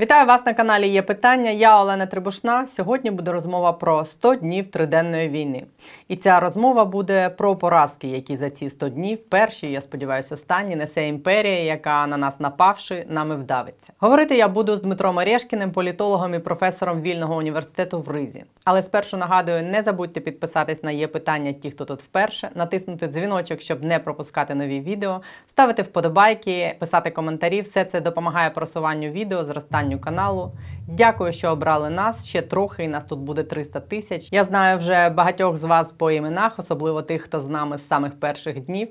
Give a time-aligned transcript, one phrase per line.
[0.00, 1.50] Вітаю вас на каналі Є питання.
[1.50, 2.66] Я Олена Трибушна.
[2.66, 5.64] Сьогодні буде розмова про 100 днів триденної війни.
[6.08, 10.76] І ця розмова буде про поразки, які за ці 100 днів, перші, я сподіваюся, останні
[10.76, 13.92] несе імперія, яка на нас напавши, нами вдавиться.
[13.98, 18.44] Говорити я буду з Дмитром Орешкіним, політологом і професором вільного університету в Ризі.
[18.64, 23.60] Але спершу нагадую, не забудьте підписатись на є питання, ті, хто тут вперше, натиснути дзвіночок,
[23.60, 25.20] щоб не пропускати нові відео,
[25.50, 27.60] ставити вподобайки, писати коментарі.
[27.60, 30.52] Все це допомагає просуванню відео, зростанню каналу.
[30.88, 32.26] Дякую, що обрали нас.
[32.26, 34.28] Ще трохи, і нас тут буде 300 тисяч.
[34.32, 38.20] Я знаю вже багатьох з вас по іменах, особливо тих, хто з нами з самих
[38.20, 38.88] перших днів.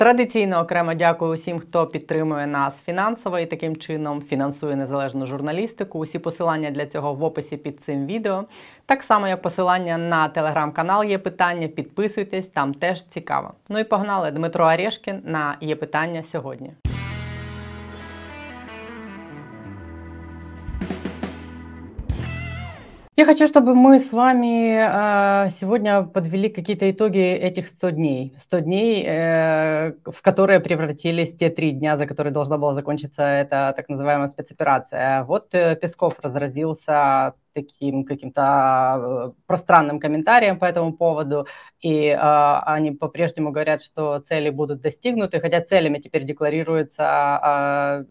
[0.00, 5.98] Традиційно окремо дякую усім, хто підтримує нас фінансово і таким чином фінансує незалежну журналістику.
[5.98, 8.44] Усі посилання для цього в описі під цим відео.
[8.86, 11.68] Так само, як посилання на телеграм-канал є питання.
[11.68, 13.52] Підписуйтесь, там теж цікаво.
[13.68, 16.72] Ну і погнали Дмитро Орешкін на є питання сьогодні.
[23.20, 28.32] Я хочу, чтобы мы с вами э, сегодня подвели какие-то итоги этих 100 дней.
[28.38, 33.74] 100 дней, э, в которые превратились те три дня, за которые должна была закончиться эта
[33.76, 35.24] так называемая спецоперация.
[35.24, 41.46] Вот э, Песков разразился таким каким-то э, пространным комментарием по этому поводу,
[41.80, 48.04] и э, они по-прежнему говорят, что цели будут достигнуты, хотя целями теперь декларируется э,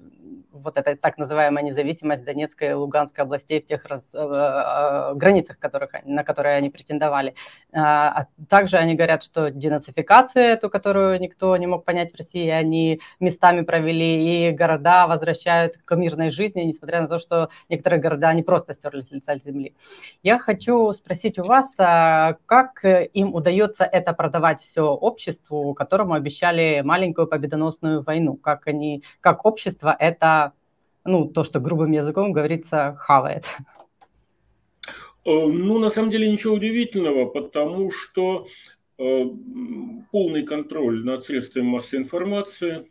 [0.63, 5.59] вот эта так называемая независимость Донецкой и Луганской областей в тех раз, э, э, границах,
[5.59, 7.35] которых, на которые они претендовали.
[7.73, 12.49] А, а также они говорят, что денацификацию эту, которую никто не мог понять в России,
[12.49, 18.33] они местами провели, и города возвращают к мирной жизни, несмотря на то, что некоторые города
[18.33, 19.75] не просто стерли с лица земли.
[20.23, 26.81] Я хочу спросить у вас, а как им удается это продавать все обществу, которому обещали
[26.83, 28.35] маленькую победоносную войну?
[28.35, 30.48] Как они, как общество это
[31.09, 33.45] ну, то, что грубым языком говорится, хавает?
[35.25, 38.47] Э, ну, на самом деле ничего удивительного, потому что
[38.97, 39.25] э,
[40.11, 42.87] полный контроль над средствами массовой информации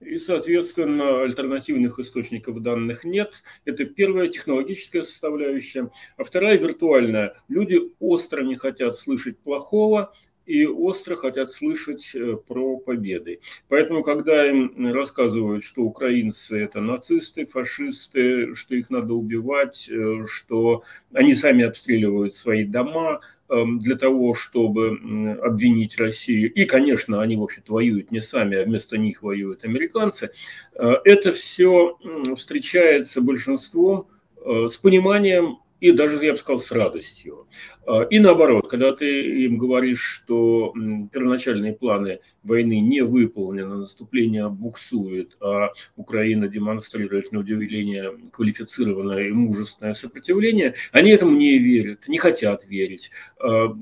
[0.00, 3.42] и, соответственно, альтернативных источников данных нет.
[3.64, 5.90] Это первая технологическая составляющая.
[6.16, 7.34] А вторая виртуальная.
[7.48, 10.14] Люди остро не хотят слышать плохого,
[10.50, 13.40] и остро хотят слышать э, про победы.
[13.68, 20.82] Поэтому, когда им рассказывают, что украинцы это нацисты, фашисты, что их надо убивать, э, что
[21.12, 26.52] они сами обстреливают свои дома, эм, для того, чтобы обвинить Россию.
[26.52, 30.32] И, конечно, они, в общем-то, воюют не сами, а вместо них воюют американцы.
[30.74, 31.96] Э, это все
[32.36, 34.08] встречается большинством
[34.44, 37.48] с пониманием и даже, я бы сказал, с радостью.
[37.86, 40.72] А, и наоборот, когда ты им говоришь, что
[41.12, 49.94] первоначальные планы войны не выполнены, наступление буксует, а Украина демонстрирует, на удивление, квалифицированное и мужественное
[49.94, 53.10] сопротивление, они этому не верят, не хотят верить.
[53.38, 53.74] А,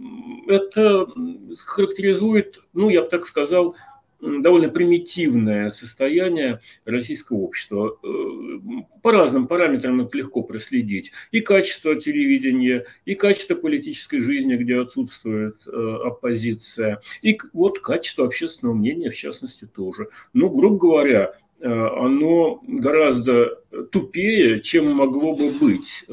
[0.46, 1.06] это
[1.66, 3.76] характеризует, ну, я бы так сказал,
[4.20, 7.98] довольно примитивное состояние российского общества.
[8.02, 11.12] Э, по разным параметрам это легко проследить.
[11.30, 18.74] И качество телевидения, и качество политической жизни, где отсутствует э, оппозиция, и вот качество общественного
[18.74, 20.08] мнения, в частности, тоже.
[20.32, 23.62] Ну, грубо говоря, э, оно гораздо
[23.92, 26.04] тупее, чем могло бы быть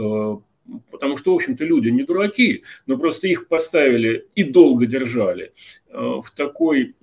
[0.90, 5.54] потому что, в общем-то, люди не дураки, но просто их поставили и долго держали
[5.92, 6.96] в такой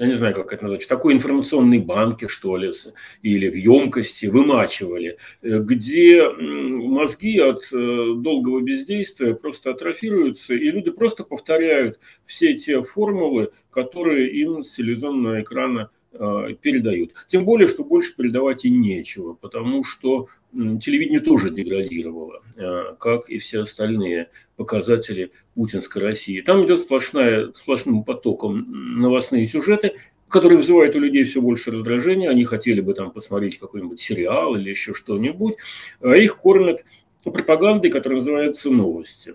[0.00, 2.72] я не знаю, как это назвать, в такой информационной банке, что ли,
[3.20, 10.90] или в емкости вымачивали, э, где мозги от э, долгого бездействия просто атрофируются, и люди
[10.90, 17.14] просто повторяют все те формулы, которые им с телевизионного экрана передают.
[17.28, 23.38] Тем более, что больше передавать и нечего, потому что телевидение тоже деградировало, э, как и
[23.38, 26.40] все остальные показатели путинской России.
[26.40, 29.94] Там идет сплошная, сплошным потоком новостные сюжеты,
[30.28, 32.30] которые вызывают у людей все больше раздражения.
[32.30, 35.54] Они хотели бы там посмотреть какой-нибудь сериал или еще что-нибудь.
[36.00, 36.84] А их кормят
[37.22, 39.34] пропагандой, которая называется новости.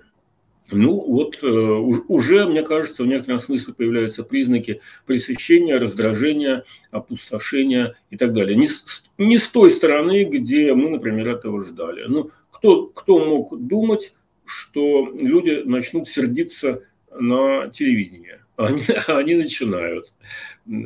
[0.72, 8.18] Ну вот э, уже, мне кажется, в некотором смысле появляются признаки пресыщения, раздражения, опустошения и
[8.18, 8.58] так далее.
[8.58, 12.06] Не с, не с той стороны, где мы, например, этого ждали.
[12.08, 16.82] Ну, кто, кто мог думать, что люди начнут сердиться
[17.14, 18.42] на телевидение?
[18.58, 20.14] Они, они начинают.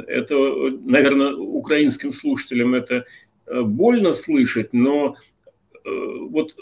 [0.07, 0.35] Это,
[0.83, 3.05] наверное, украинским слушателям это
[3.45, 5.15] э, больно слышать, но
[5.85, 5.89] э,
[6.31, 6.55] вот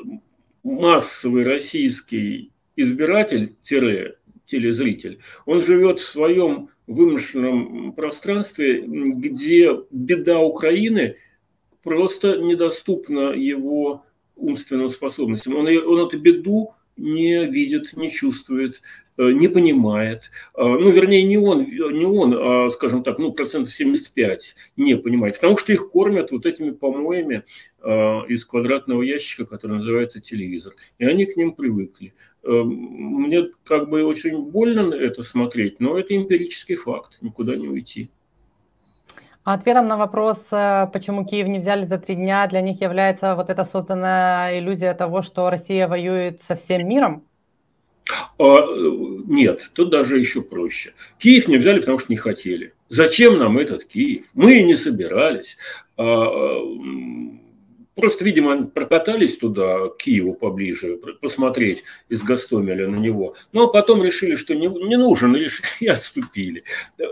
[0.64, 11.18] массовый российский избиратель-телезритель, он живет в своем вымышленном пространстве, где беда Украины
[11.84, 15.56] просто недоступна его умственным способностям.
[15.56, 18.82] Он, он эту беду не видит, не чувствует,
[19.18, 20.32] э, не понимает.
[20.54, 25.36] А, ну, вернее, не он, не он, а, скажем так, ну, процентов 75 не понимает,
[25.36, 27.44] потому что их кормят вот этими помоями
[27.82, 30.74] а, из квадратного ящика, который называется телевизор.
[30.98, 32.14] И они к ним привыкли.
[32.48, 38.10] Э, мне как бы очень больно это смотреть, но это эмпирический факт, никуда не уйти.
[39.44, 43.50] Ответом на вопрос, э, почему Киев не взяли за три дня, для них является вот
[43.50, 47.24] эта созданная иллюзия того, что Россия воюет со всем миром?
[48.40, 48.66] А,
[49.26, 50.94] нет, тут даже еще проще.
[51.18, 52.74] Киев не взяли, потому что не хотели.
[52.88, 54.26] Зачем нам этот Киев?
[54.34, 55.58] Мы и не собирались.
[55.98, 56.60] А,
[57.98, 63.36] Просто, видимо, прокатались туда, к Киеву поближе, посмотреть из Гастомеля на него.
[63.54, 65.48] Но ну, а потом решили, что не, не нужен, и,
[65.80, 66.64] и отступили.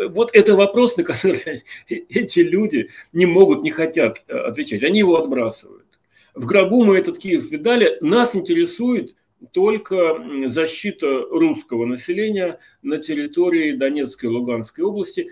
[0.10, 4.84] Вот это вопрос, на который эти люди не могут, не хотят э, отвечать.
[4.84, 5.88] Они его отбрасывают.
[6.36, 7.98] В гробу мы этот Киев видали.
[8.02, 9.16] Нас интересует
[9.54, 15.32] только защита русского населения на территории Донецкой и Луганской области.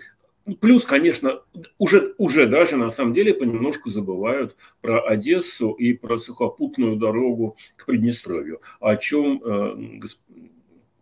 [0.60, 1.40] Плюс, конечно,
[1.78, 7.86] уже, уже даже на самом деле понемножку забывают про Одессу и про сухопутную дорогу к
[7.86, 10.00] Приднестровью, о чем э,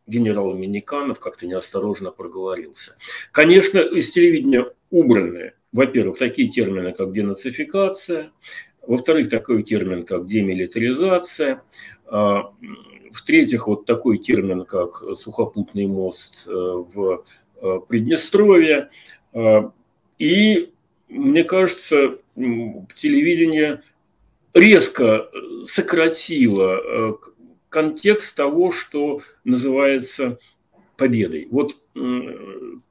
[0.07, 2.97] генерал Миниканов как-то неосторожно проговорился.
[3.33, 8.31] Конечно, из телевидения убраны, во-первых, такие термины, как денацификация,
[8.87, 11.63] во-вторых, такой термин, как демилитаризация,
[12.07, 12.53] а,
[13.11, 17.25] в-третьих, вот такой термин, как сухопутный мост э, в
[17.61, 18.91] э, Приднестровье,
[20.19, 20.73] и,
[21.09, 23.83] мне кажется, телевидение
[24.55, 25.29] резко
[25.65, 27.13] сократило э,
[27.69, 30.39] контекст того, что называется
[30.97, 31.49] победой.
[31.51, 31.77] Вот,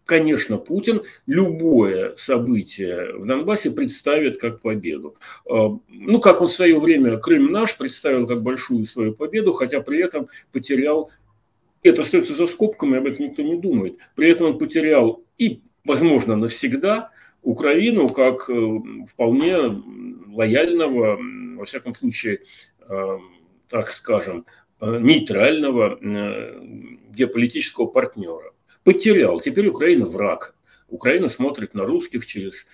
[0.05, 5.15] конечно, Путин любое событие в Донбассе представит как победу.
[5.47, 10.03] Ну, как он в свое время Крым наш представил как большую свою победу, хотя при
[10.03, 11.11] этом потерял,
[11.83, 16.35] это остается за скобками, об этом никто не думает, при этом он потерял и возможно,
[16.35, 17.11] навсегда
[17.41, 18.53] Украину как э,
[19.09, 19.57] вполне
[20.27, 21.19] лояльного,
[21.57, 22.41] во всяком случае,
[22.87, 23.17] э,
[23.67, 24.45] так скажем,
[24.79, 25.97] э, нейтрального
[27.09, 28.53] геополитического партнера.
[28.83, 29.39] Потерял.
[29.39, 30.55] Теперь Украина враг.
[30.87, 32.67] Украина смотрит на русских через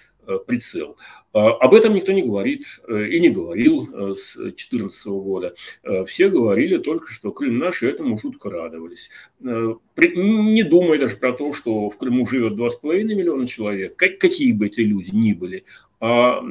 [0.45, 0.97] прицел.
[1.37, 5.53] А, об этом никто не говорит э, и не говорил э, с 2014 года.
[6.07, 9.11] Все говорили только, что Крым наш, и этому жутко радовались.
[9.39, 14.79] Не думая даже про то, что в Крыму живет 2,5 миллиона человек, какие бы эти
[14.79, 15.65] люди ни были,
[15.99, 16.41] а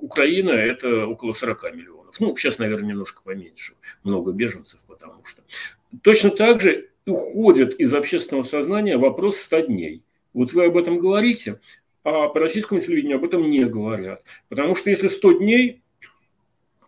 [0.00, 2.18] Украина– это около 40 миллионов.
[2.18, 3.74] Ну, сейчас, наверное, немножко поменьше.
[4.02, 5.42] Много беженцев, потому что.
[6.02, 10.02] Точно так же уходит из общественного сознания вопрос 100 дней.
[10.32, 11.60] Вот вы об этом говорите,
[12.02, 14.22] а по российскому телевидению об этом не говорят.
[14.48, 15.82] Потому что если 100 дней,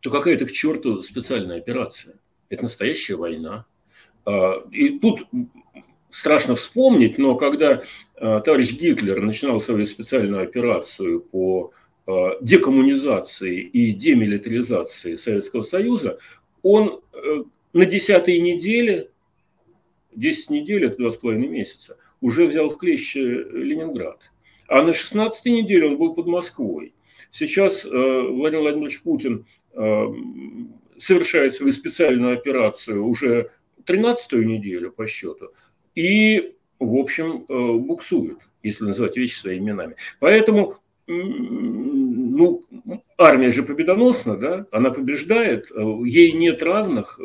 [0.00, 2.16] то какая-то к черту специальная операция.
[2.48, 3.66] Это настоящая война.
[4.24, 5.26] А, и тут
[6.10, 7.82] страшно вспомнить, но когда
[8.16, 11.72] а, товарищ Гитлер начинал свою специальную операцию по
[12.06, 16.18] а, декоммунизации и демилитаризации Советского Союза,
[16.62, 17.42] он э,
[17.72, 19.10] на десятой неделе,
[20.14, 24.20] 10 недель, это два с половиной месяца, уже взял в клещи Ленинград.
[24.72, 26.94] А на 16-й неделе он был под Москвой.
[27.30, 30.04] Сейчас э, Владимир Владимирович Путин э,
[30.96, 33.50] совершает свою специальную операцию уже
[33.84, 35.50] 13-ю неделю по счету.
[35.94, 39.96] И, в общем, э, буксует, если называть вещи своими именами.
[40.20, 42.62] Поэтому ну,
[43.18, 47.18] армия же победоносна, да, она побеждает, ей нет равных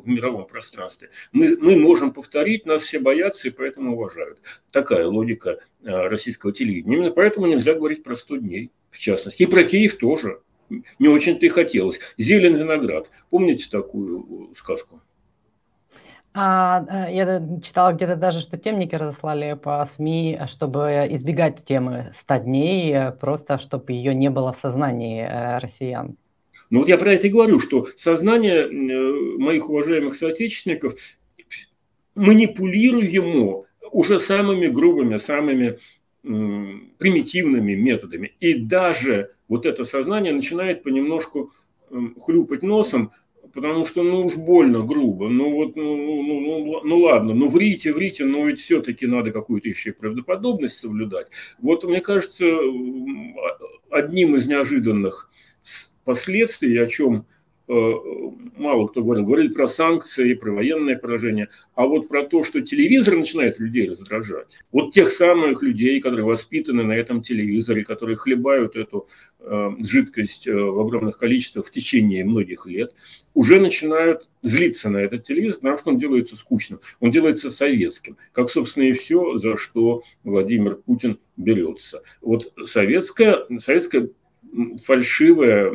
[0.00, 1.10] в мировом пространстве.
[1.32, 4.40] Мы, мы можем повторить, нас все боятся и поэтому уважают.
[4.70, 6.96] Такая логика э, российского телевидения.
[6.96, 9.42] Именно поэтому нельзя говорить про 100 дней, в частности.
[9.42, 10.40] И про Киев тоже.
[10.98, 12.00] Не очень-то и хотелось.
[12.16, 13.10] Зелен виноград.
[13.30, 15.00] Помните такую э, сказку?
[16.32, 22.36] А, э, я читала где-то даже, что темники разослали по СМИ, чтобы избегать темы 100
[22.38, 25.28] дней, просто чтобы ее не было в сознании
[25.60, 26.16] россиян.
[26.74, 30.96] Но вот я про это и говорю, что сознание э, моих уважаемых соотечественников
[32.16, 33.62] манипулируемо
[33.92, 35.78] уже самыми грубыми, самыми
[36.24, 38.32] примитивными методами.
[38.40, 41.52] И даже вот это сознание начинает понемножку
[42.20, 43.12] хлюпать носом,
[43.52, 45.28] потому что ну уж больно грубо.
[45.28, 49.30] Ну вот, ну, ну, ну, ну, ну ладно, ну врите, врите, но ведь все-таки надо
[49.30, 51.28] какую-то еще и правдоподобность соблюдать.
[51.60, 52.46] Вот мне кажется,
[53.90, 55.30] одним из неожиданных
[56.04, 57.26] последствий, о чем
[57.66, 57.92] Э,
[58.56, 59.24] мало кто говорил.
[59.24, 61.48] Говорили про санкции, про военное поражение.
[61.74, 64.60] А вот про то, что телевизор начинает людей раздражать.
[64.70, 69.08] Вот тех самых людей, которые воспитаны на этом телевизоре, которые хлебают эту
[69.40, 72.94] э, жидкость э, в огромных количествах в течение многих лет,
[73.32, 76.80] уже начинают злиться на этот телевизор, потому что он делается скучным.
[77.00, 78.18] Он делается советским.
[78.32, 82.02] Как, собственно, и все, за что Владимир Путин берется.
[82.20, 84.10] Вот советская, советская
[84.82, 85.72] фальшивая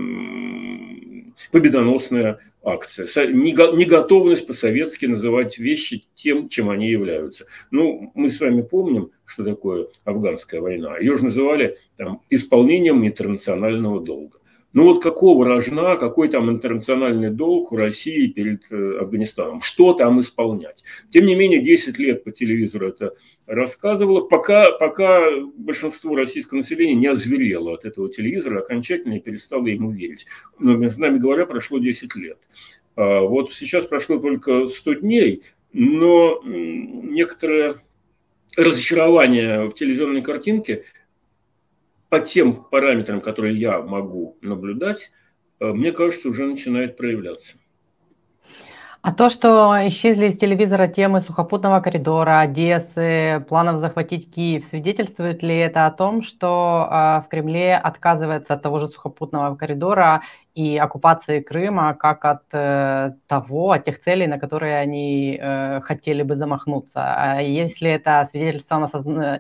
[1.52, 3.08] победоносная акция.
[3.28, 7.46] Неготовность по-советски называть вещи тем, чем они являются.
[7.72, 10.98] Ну, мы с вами помним, что такое афганская война.
[10.98, 14.39] Ее же называли там, исполнением интернационального долга.
[14.72, 19.62] Ну вот какого рожна, какой там интернациональный долг у России перед э, Афганистаном?
[19.62, 20.84] Что там исполнять?
[21.10, 23.16] Тем не менее, 10 лет по телевизору это
[23.48, 25.24] рассказывало, пока, пока
[25.58, 30.28] большинство российского населения не озверело от этого телевизора, окончательно и перестало ему верить.
[30.60, 32.38] Но, между нами говоря, прошло 10 лет.
[32.96, 37.82] А вот сейчас прошло только 100 дней, но некоторое
[38.56, 40.84] разочарование в телевизионной картинке–
[42.10, 45.12] по тем параметрам, которые я могу наблюдать,
[45.60, 47.58] э, мне кажется, уже начинает проявляться.
[49.02, 55.56] А то, что исчезли из телевизора темы сухопутного коридора, Одессы, планов захватить Киев, свидетельствует ли
[55.56, 60.22] это о том, что э, в Кремле отказывается от того же сухопутного коридора
[60.60, 66.24] и оккупации Крыма, как от э, того, от тех целей, на которые они э, хотели
[66.24, 67.00] бы замахнуться?
[67.02, 68.86] А если это свидетельством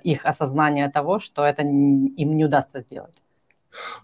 [0.04, 3.22] их осознания того, что это им не удастся сделать?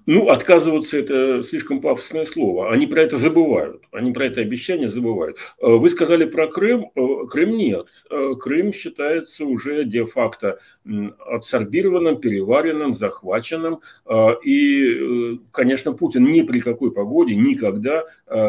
[0.06, 2.72] Ну, отказываться– это слишком пафосное слово.
[2.72, 3.82] Они про это забывают.
[3.92, 5.38] Они про это обещание забывают.
[5.60, 6.92] Э, вы сказали про Крым.
[6.96, 7.88] Э, Крым нет.
[8.10, 10.60] Э, Крым считается уже де-факто
[11.28, 13.80] отсорбированным, переваренным, захваченным.
[14.44, 18.04] И, конечно, Путин ни при какой погоде никогда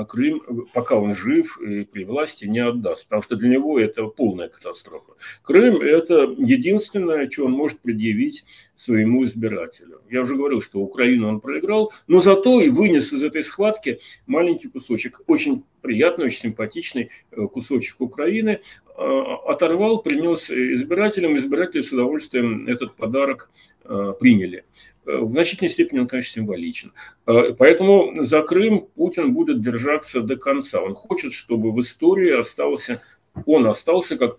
[0.07, 3.09] Крым, пока он жив и при власти, не отдаст.
[3.09, 5.15] Потому что для него это полная катастрофа.
[5.43, 8.45] Крым– это единственное, что он может предъявить
[8.75, 10.03] своему избирателю.
[10.11, 14.69] Я уже говорил, что Украину он проиграл, но зато и вынес из этой схватки маленький
[14.69, 18.61] кусочек, очень приятный, очень симпатичный э, кусочек Украины,
[18.97, 23.51] э, оторвал, принес избирателям, избиратели с удовольствием этот подарок
[23.85, 24.65] э, приняли.
[25.05, 26.93] В значительной степени он, конечно, символичен.
[27.25, 30.81] Поэтому за Крым Путин будет держаться до конца.
[30.81, 33.01] Он хочет, чтобы в истории остался
[33.45, 34.39] он остался как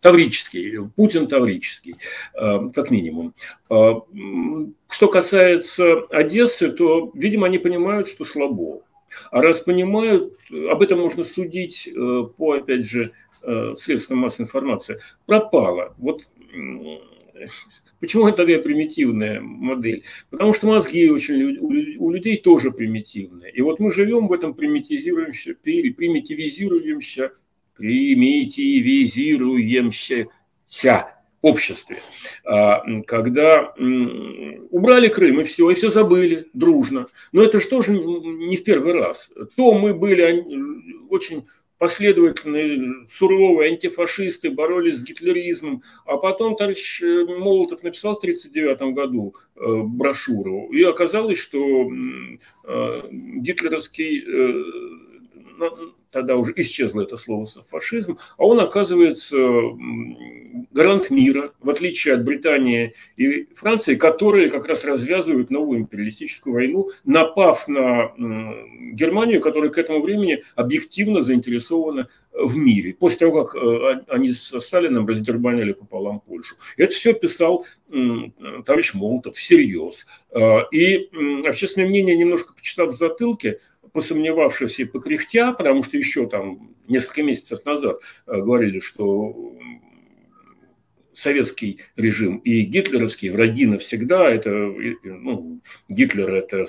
[0.00, 1.96] таврический, Путин таврический,
[2.34, 3.34] э, как минимум.
[3.70, 3.92] Э,
[4.88, 8.82] что касается Одессы, то, видимо, они понимают, что слабо.
[9.30, 13.12] А раз понимают, об этом можно судить э, по, опять же,
[13.76, 15.94] средствам массовой информации, пропало.
[15.98, 16.26] Вот
[18.00, 20.04] Почему это такая примитивная модель?
[20.30, 23.52] Потому что мозги очень, у людей тоже примитивные.
[23.52, 27.32] И вот мы живем в этом примитивизирующемся, примитивизирующемся
[27.76, 30.28] примитивизируемся
[31.42, 31.98] обществе,
[32.44, 33.74] а, когда
[34.70, 37.06] убрали Крым и все, и все забыли дружно.
[37.32, 39.30] Но это же тоже не в первый раз.
[39.56, 40.42] То мы были
[41.10, 41.44] очень
[41.78, 49.34] последовательные, суровые антифашисты, боролись с гитлеризмом, а потом товарищ э, Молотов написал в 1939 году
[49.56, 51.90] э, брошюру, и оказалось, что
[52.64, 54.24] э, гитлеровский
[56.14, 59.36] тогда уже исчезло это слово фашизм, а он оказывается
[60.70, 66.88] гарант мира, в отличие от Британии и Франции, которые как раз развязывают новую империалистическую войну,
[67.04, 68.12] напав на
[68.92, 74.60] Германию, которая к этому времени объективно заинтересована в мире, после того, как э, они со
[74.60, 76.54] Сталином раздербанили пополам Польшу.
[76.76, 77.66] Это все писал
[78.66, 80.06] товарищ Молотов всерьез.
[80.30, 81.10] Э, и
[81.46, 83.58] общественное мнение, немножко почитав в затылке,
[83.94, 89.56] посомневавшись и покряхтя, потому что еще там несколько месяцев назад э, говорили, что
[91.14, 94.30] советский режим и гитлеровский враги навсегда.
[94.30, 94.50] Это,
[95.04, 96.66] ну, Гитлер– это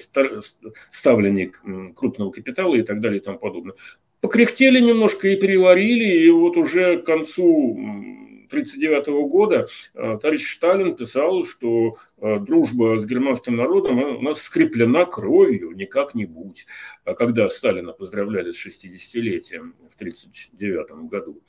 [0.92, 1.62] ставленник
[1.96, 3.74] крупного капитала и так далее и тому подобное.
[4.22, 7.76] Покряхтели немножко и переварили, и вот уже к концу
[8.48, 15.06] 1939 года э, товарищ Сталин писал, что э, дружба с германским народом у нас скреплена
[15.06, 16.66] кровью, не как-нибудь.
[17.04, 21.42] А когда Сталина поздравляли с 60-летием в 1939 году,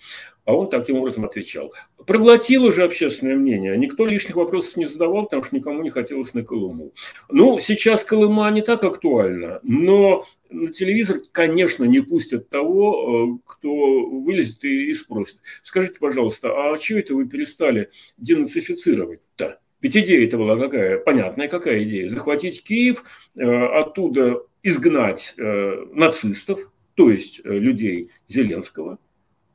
[0.47, 1.75] а он таким образом отвечал.
[2.07, 3.77] Проглотило же общественное мнение.
[3.77, 6.93] Никто лишних вопросов не задавал, потому что никому не хотелось на Колыму.
[7.29, 13.71] Ну, сейчас Колыма не так актуальна, но на телевизор, конечно, не пустят того, э, кто
[13.71, 15.39] вылезет и, спросит.
[15.65, 19.59] Скажите, пожалуйста, а чего это вы перестали денацифицировать-то?
[19.81, 20.99] Ведь идея это была какая?
[20.99, 22.09] Понятная какая идея?
[22.09, 23.03] Захватить Киев,
[23.35, 28.99] э, оттуда изгнать нацистов, то есть людей Зеленского,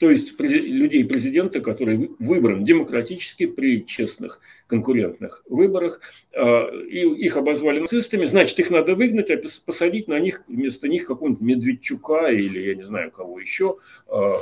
[0.02, 6.02] то есть людей президента, который выбран демократически при честных конкурентных выборах,
[6.36, 11.06] а, и их обозвали нацистами, значит, их надо выгнать, а посадить на них вместо них
[11.06, 13.78] какого-нибудь Медведчука или я не знаю кого еще,
[14.08, 14.38] а,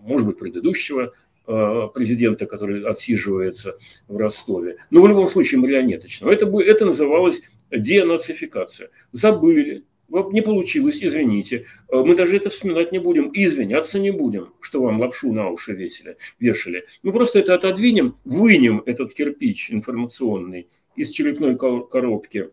[0.00, 1.12] может быть, предыдущего
[1.48, 3.76] а, президента, который отсиживается
[4.06, 4.76] в Ростове.
[4.90, 6.30] Но в любом случае марионеточного.
[6.30, 7.42] Это, это называлось
[7.72, 8.90] денацификация.
[9.10, 11.66] Забыли, не получилось, извините.
[11.88, 15.72] Э, мы даже это вспоминать не будем, извиняться не будем, что вам лапшу на уши
[15.72, 16.84] весили, вешали.
[17.02, 22.50] Мы просто это отодвинем, вынем этот кирпич информационный из черепной коробки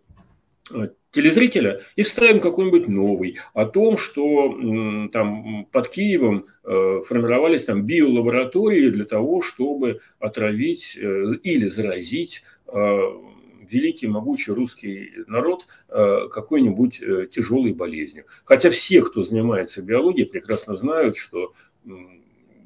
[0.73, 7.83] э, телезрителя и вставим какой-нибудь новый о том, что там под Киевом э, формировались там
[7.83, 12.43] биолаборатории для того, чтобы отравить или заразить
[13.71, 18.25] великий, могучий русский народ э, какой-нибудь э, тяжелой болезнью.
[18.45, 21.53] Хотя все, кто занимается биологией, прекрасно знают, что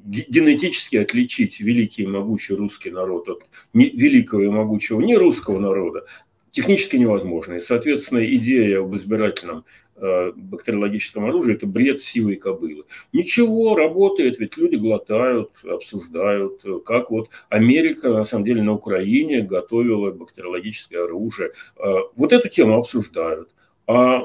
[0.04, 3.42] генетически отличить великий и могучий русский народ от
[3.72, 6.06] великого и могучего не русского народа
[6.54, 7.54] технически невозможно.
[7.54, 9.64] И, соответственно, идея об избирательном
[9.96, 12.82] Э, бактериологическом оружии, это бред силы кобылы.
[13.12, 20.10] Ничего, работает, ведь люди глотают, обсуждают, как вот Америка, на самом деле, на Украине готовила
[20.10, 21.52] бактериологическое оружие.
[21.78, 23.50] Э, вот эту тему обсуждают.
[23.86, 24.24] А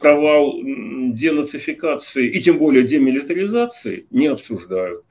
[0.00, 5.04] провал денацификации и тем более демилитаризации не обсуждают.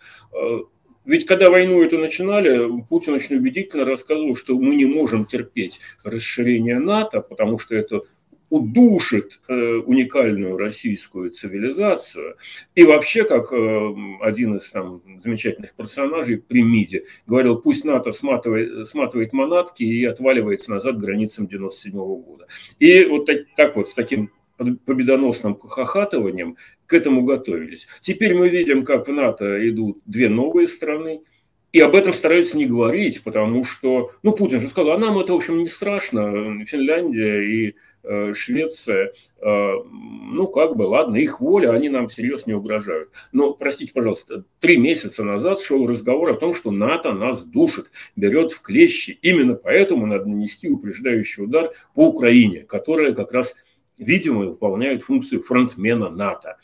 [1.07, 6.79] Ведь когда войну эту начинали, Путин очень убедительно рассказывал, что мы не можем терпеть расширение
[6.79, 8.01] НАТО, потому что это
[8.49, 9.53] удушит э,
[9.85, 12.35] уникальную российскую цивилизацию.
[12.75, 18.85] И вообще, как э, один из там, замечательных персонажей при МИДе говорил, пусть НАТО сматывает,
[18.85, 22.47] сматывает манатки и отваливается назад к границам 97 года.
[22.79, 26.57] И вот так, так вот, с таким победоносным хохатыванием
[26.87, 27.87] к этому готовились.
[28.01, 31.21] Теперь мы видим, как в НАТО идут две новые страны,
[31.73, 35.33] и об этом стараются не говорить, потому что, ну, Путин же сказал, а нам это,
[35.33, 36.65] в общем, не страшно.
[36.65, 37.75] Финляндия и
[38.09, 43.09] Э, Швеция, э, ну, как бы, ладно, их воля, они нам всерьез не угрожают.
[43.33, 48.53] Но, простите, пожалуйста, три месяца назад шел разговор о том, что НАТО нас душит, берет
[48.53, 49.19] в клещи.
[49.21, 53.55] Именно поэтому надо нанести упреждающий удар по Украине, которая как раз
[53.97, 56.57] видимо, выполняет функцию фронтмена НАТО.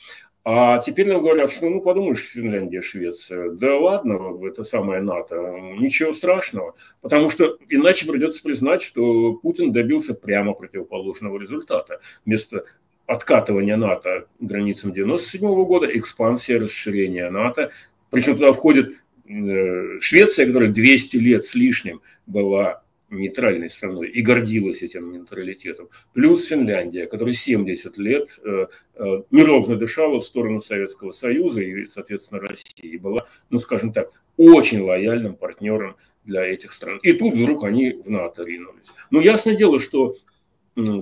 [0.46, 3.52] А теперь нам говорят, что, ну, подумаешь, Финляндия, Швеция.
[3.52, 5.36] Да ладно, это самое НАТО,
[5.80, 6.76] ничего страшного.
[7.02, 12.02] Потому что иначе придется признать, что Путин добился прямо противоположного результата.
[12.26, 12.66] Вместо
[13.06, 17.72] откатывания НАТО границам 97 года, экспансия, расширения НАТО.
[18.10, 18.96] Причем туда входит
[19.28, 22.84] э, Швеция, которая 200 лет с лишним была
[23.20, 25.90] нейтральной страной и гордилась этим нейтралитетом.
[26.14, 32.42] Плюс Финляндия, которая 70 лет э, э, неровно дышала в сторону Советского Союза и, соответственно,
[32.42, 32.98] России.
[32.98, 37.00] Была, ну, скажем так, очень лояльным партнером для этих стран.
[37.04, 38.94] И тут вдруг они в НАТО ринулись.
[39.12, 40.16] Ну, ясное дело, что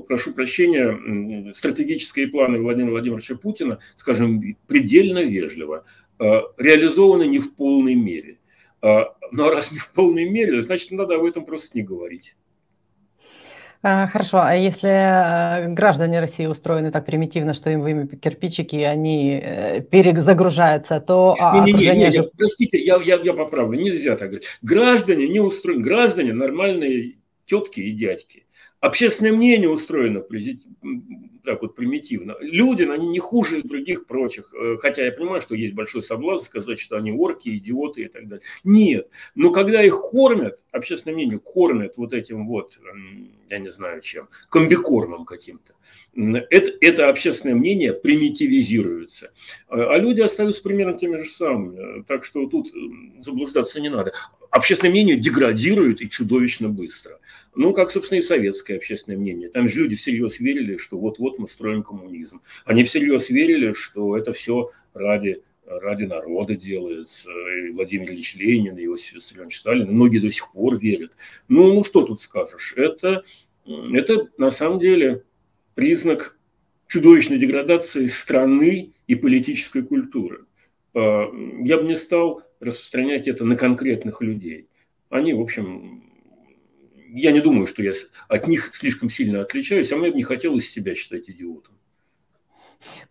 [0.07, 5.85] прошу прощения, стратегические планы Владимира Владимировича Путина, скажем, предельно вежливо,
[6.19, 8.37] э, реализованы не в полной мере.
[8.81, 12.35] А, ну а раз не в полной мере, значит, надо об этом просто не говорить.
[13.83, 18.83] А, хорошо, а если э, граждане России устроены так примитивно, что им выми кирпичики, и
[18.83, 21.35] они э, перезагружаются, то...
[21.65, 22.29] Не, не, не, не, же...
[22.37, 24.47] простите, я, я, я поправлю, нельзя так говорить.
[24.61, 27.15] Граждане не устроены, граждане нормальные
[27.47, 28.45] тетки и дядьки.
[28.81, 30.21] Общественное мнение устроено
[31.43, 32.35] так вот примитивно.
[32.39, 34.53] Люди, они не хуже других прочих.
[34.53, 38.27] Э, хотя я понимаю, что есть большой соблазн сказать, что они орки, идиоты и так
[38.27, 38.43] далее.
[38.63, 39.09] Нет.
[39.35, 42.79] Но когда их кормят, общественное мнение кормят вот этим вот,
[43.49, 45.73] я не знаю чем, комбикормом каким-то,
[46.15, 49.31] это, это общественное мнение примитивизируется.
[49.67, 52.03] А, а люди остаются примерно теми же самыми.
[52.03, 52.67] Так что тут
[53.19, 54.13] заблуждаться не надо.
[54.51, 57.19] Общественное мнение деградирует и чудовищно быстро.
[57.55, 59.49] Ну, как, собственно, и советское общественное мнение.
[59.49, 62.41] Там же люди всерьез верили, что вот-вот мы строим коммунизм.
[62.65, 67.29] Они всерьез верили, что это все ради ради народа делается.
[67.31, 71.13] И Владимир Ильич Ленин, и Иосиф Виссарионович Сталин, многие до сих пор верят.
[71.47, 72.73] Ну, ну что тут скажешь?
[72.75, 73.23] Это,
[73.65, 75.23] это на самом деле
[75.75, 76.37] признак
[76.87, 80.45] чудовищной деградации страны и политической культуры.
[80.93, 81.31] А,
[81.63, 84.69] я бы не стал распространять это на конкретных людей.
[85.09, 86.03] Они, в общем,
[87.09, 87.91] я не думаю, что я
[88.29, 91.77] от них слишком сильно отличаюсь, а мне бы не хотелось себя считать идиотом.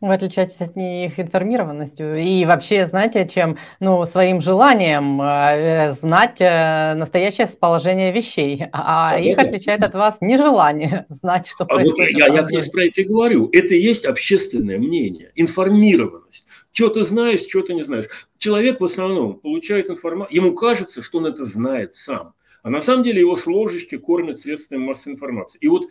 [0.01, 6.95] Вы отличаетесь от них информированностью и вообще, знаете, чем, ну, своим желанием э, знать э,
[6.95, 12.15] настоящее положение вещей, а, а их да, отличает от вас нежелание знать, что а происходит.
[12.15, 13.49] Вот я, я как раз про это и говорю.
[13.53, 16.47] Это и есть общественное мнение, информированность.
[16.73, 18.07] Что ты знаешь, что ты не знаешь.
[18.39, 22.35] Человек в основном получает информацию, ему кажется, что он это знает сам.
[22.63, 25.59] А на самом деле его с ложечки кормят средствами массовой информации.
[25.61, 25.87] И вот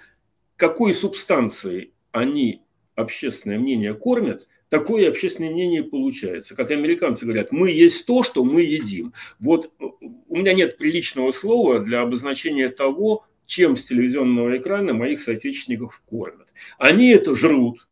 [0.55, 2.63] какой субстанцией они
[2.99, 6.55] общественное мнение кормят, такое общественное мнение получается.
[6.55, 9.13] Как американцы говорят, мы есть то, что мы едим.
[9.39, 16.03] Вот у меня нет приличного слова для обозначения того, чем с телевизионного экрана моих соотечественников
[16.05, 16.53] кормят.
[16.77, 17.87] Они это жрут.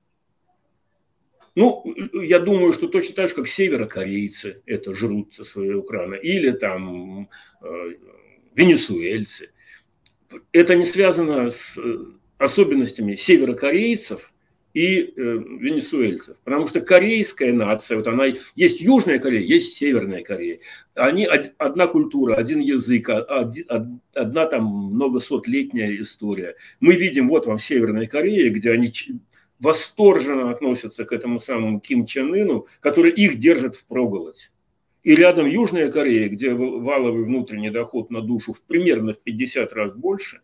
[1.56, 6.52] Ну, я думаю, что точно так же, как северокорейцы это жрут со своего экрана, или
[6.52, 7.30] там
[7.62, 7.93] э,
[8.54, 9.50] венесуэльцы.
[10.52, 11.98] Это не связано с э,
[12.38, 14.32] особенностями северокорейцев–
[14.73, 16.38] и э, венесуэльцев.
[16.43, 18.25] Потому что корейская нация, вот она
[18.56, 20.60] есть Южная Корея, есть Северная Корея.
[20.93, 26.56] Они одна культура, один язык, одна там многосотлетняя история.
[26.80, 28.91] Мы видим вот вам Северная Корея, где они
[29.60, 34.51] восторженно относятся к этому самому Ким Чен Ыну, который их держит в проголодь.
[35.03, 39.95] И рядом Южная Корея, где валовый внутренний доход на душу в примерно в 50 раз
[39.95, 40.41] больше,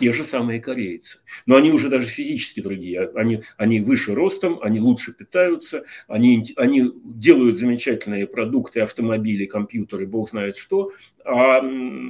[0.00, 1.18] те же самые корейцы.
[1.44, 3.10] Но они уже даже физически другие.
[3.14, 10.30] Они, они выше ростом, они лучше питаются, они, они делают замечательные продукты, автомобили, компьютеры, бог
[10.30, 10.90] знает что.
[11.22, 11.60] А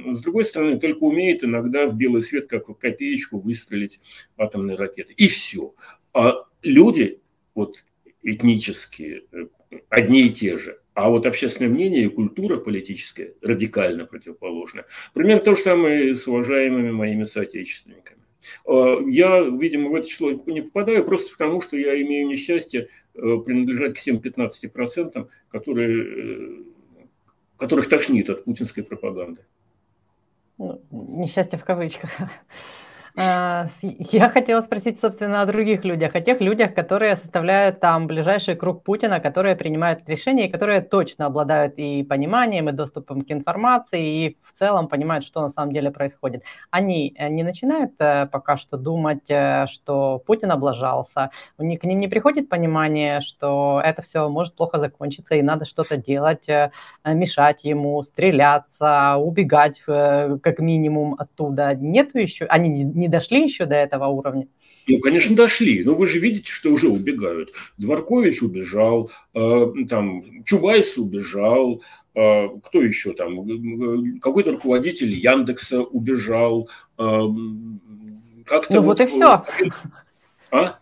[0.09, 3.99] с другой стороны, только умеют иногда в белый свет, как в копеечку, выстрелить
[4.37, 5.13] атомные ракеты.
[5.17, 5.75] И все.
[6.13, 7.19] А люди,
[7.53, 7.83] вот
[8.23, 9.47] этнические, э,
[9.89, 10.79] одни и те же.
[10.93, 14.83] А вот общественное мнение и культура политическая радикально противоположны.
[15.13, 18.21] Примерно то же самое с уважаемыми моими соотечественниками.
[18.65, 23.19] А, я, видимо, в это число не попадаю просто потому, что я имею несчастье э,
[23.45, 26.63] принадлежать к тем 15%, которые, э,
[27.57, 29.45] которых тошнит от путинской пропаганды.
[30.57, 32.11] Ну, несчастье в кавычках.
[33.17, 38.55] А, я хотела спросить, собственно, о других людях, о тех людях, которые составляют там ближайший
[38.55, 44.25] круг Путина, которые принимают решения и которые точно обладают и пониманием, и доступом к информации,
[44.25, 46.43] и в целом понимают, что на самом деле происходит.
[46.69, 51.83] Они э, не начинают э, пока что думать, э, что Путин облажался, у них, к
[51.83, 56.47] ним не приходит понимание, что это все может плохо закончиться, и надо что-то делать,
[57.05, 61.73] мешать ему, стреляться, убегать как минимум оттуда.
[61.75, 64.47] Нету еще, они не дошли еще до этого уровня?
[64.87, 65.83] Ну, конечно, дошли.
[65.83, 67.53] Но вы же видите, что уже убегают.
[67.77, 71.81] Дворкович убежал, э, там Чубайс убежал,
[72.15, 74.19] э, кто еще там?
[74.19, 76.67] Какой-то руководитель Яндекса убежал.
[76.97, 77.21] Э,
[78.45, 79.45] как-то ну вот, вот и все.
[80.51, 80.79] А?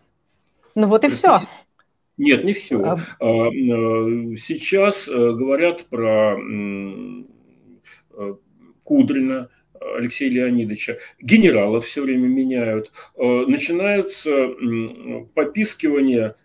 [0.75, 1.35] Ну вот и Простите?
[1.35, 1.47] все.
[2.17, 2.81] Нет, не все.
[2.83, 2.97] А...
[3.19, 6.37] Сейчас говорят про
[8.83, 9.49] Кудрина,
[9.79, 14.49] Алексея Леонидовича, генералов все время меняют, э, начинаются
[15.33, 16.35] попискивания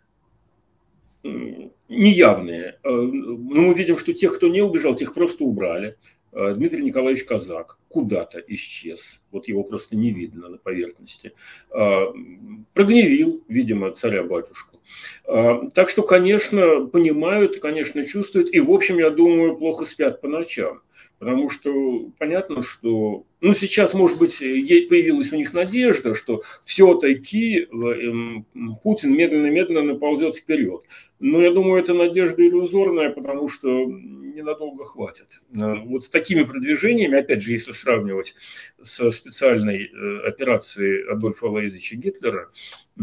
[1.89, 2.79] неявные.
[2.83, 5.97] Э, Но ну, мы видим, что тех, кто не убежал, тех просто убрали.
[6.33, 9.23] Э, Дмитрий Николаевич Казак куда-то исчез.
[9.31, 11.33] Вот его просто не видно на поверхности.
[11.71, 14.81] Прогневил, видимо, царя-батюшку.
[15.25, 18.53] Так что, конечно, понимают, конечно, чувствуют.
[18.53, 20.83] И, в общем, я думаю, плохо спят по ночам.
[21.19, 28.47] Потому что понятно, что ну, сейчас, может быть, появилась у них надежда, что все-таки эм,
[28.83, 30.83] Путин медленно-медленно наползет вперед.
[31.21, 35.43] Но я думаю, это надежда иллюзорная, потому что ненадолго хватит.
[35.57, 38.35] Э, вот с такими продвижениями, опять же, если сравнивать
[38.83, 42.51] со специальной э, операцией Адольфа Лаизовича Гитлера,
[42.99, 43.03] э,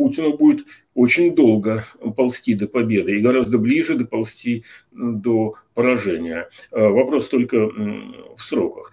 [0.00, 1.84] Путину будет очень долго
[2.16, 6.48] ползти до победы и гораздо ближе доползти до поражения.
[6.72, 8.92] Э, вопрос только в сроках.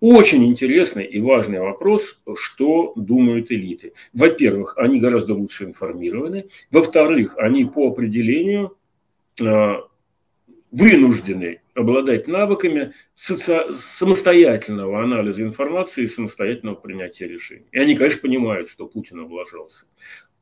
[0.00, 3.92] Очень интересный и важный вопрос, что думают элиты.
[4.14, 6.46] Во-первых, они гораздо лучше информированы.
[6.70, 8.78] Во-вторых, они по определению
[9.42, 9.74] э,
[10.70, 13.74] вынуждены обладать навыками соци...
[13.74, 17.66] самостоятельного анализа информации и самостоятельного принятия решений.
[17.72, 19.86] И они, конечно, понимают, что Путин облажался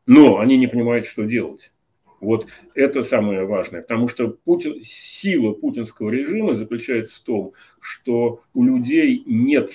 [0.07, 1.73] но они не понимают, что делать.
[2.21, 8.65] Вот это самое важное, потому что Путин, сила путинского режима заключается в том, что у
[8.65, 9.73] людей нет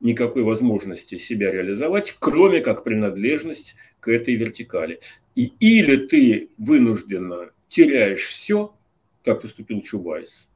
[0.00, 5.00] никакой возможности себя реализовать, кроме как принадлежность к этой вертикали.
[5.34, 8.74] И или ты вынужденно теряешь все,
[9.24, 10.50] как поступил Чубайс,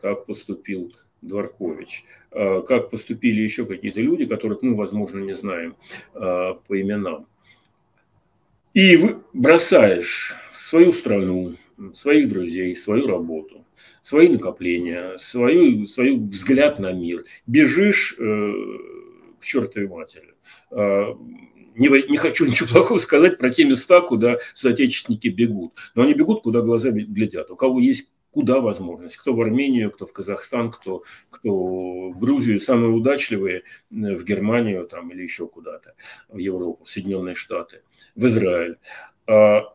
[0.00, 5.76] как поступил Дворкович, э, как поступили еще какие-то люди, которых мы, возможно, не знаем
[6.14, 7.26] э, по именам
[8.78, 11.56] и бросаешь свою страну,
[11.94, 13.66] своих друзей, свою работу,
[14.02, 18.52] свои накопления, свою, свою взгляд на мир, бежишь э,
[19.40, 20.32] к чертовой матери.
[20.70, 21.06] Э,
[21.74, 25.72] не, не хочу ничего плохого сказать про те места, куда соотечественники бегут.
[25.96, 27.50] Но они бегут, куда глаза глядят.
[27.50, 29.16] У кого есть куда возможность.
[29.16, 32.60] Кто в Армению, кто в Казахстан, кто, кто в Грузию.
[32.60, 35.94] Самые удачливые в Германию там, или еще куда-то,
[36.28, 37.82] в Европу, в Соединенные Штаты,
[38.14, 38.76] в Израиль.
[39.26, 39.74] А,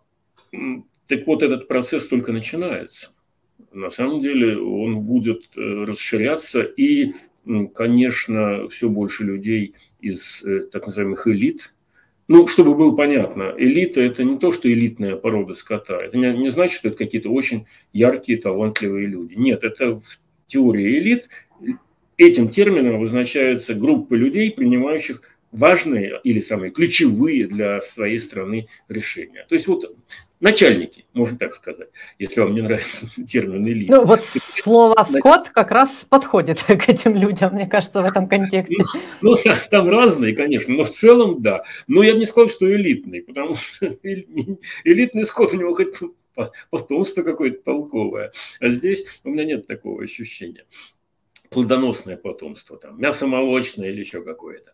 [1.08, 3.10] так вот, этот процесс только начинается.
[3.72, 7.13] На самом деле он будет э, расширяться, и,
[7.74, 11.74] конечно, все больше людей из э, так называемых элит,
[12.28, 16.02] ну, чтобы было понятно, элита– это не то, что элитная порода скота.
[16.02, 19.34] Это не, не значит, что это какие-то очень яркие, талантливые люди.
[19.34, 21.28] Нет, это в теории элит.
[22.18, 25.22] Этим термином обозначаются группы людей, принимающих
[25.54, 29.46] важные или самые ключевые для своей страны решения.
[29.48, 29.96] То есть вот
[30.39, 31.89] начальники, можно так сказать,
[32.20, 33.96] если вам не нравится термин элита.
[33.96, 34.22] Ну вот
[34.62, 38.76] слово «скот» как раз подходит к этим людям, мне кажется, в этом контексте.
[39.22, 39.38] Ну, ну
[39.72, 41.63] там разные, конечно, но в целом да.
[41.88, 43.96] Но я бы не сказал, что элитный, потому что
[44.84, 45.96] элитный скот у него хоть
[46.72, 50.66] потомство какое-то толковое, а здесь у меня нет такого ощущения
[51.54, 54.74] плодоносное потомство, там, мясо молочное или еще какое-то.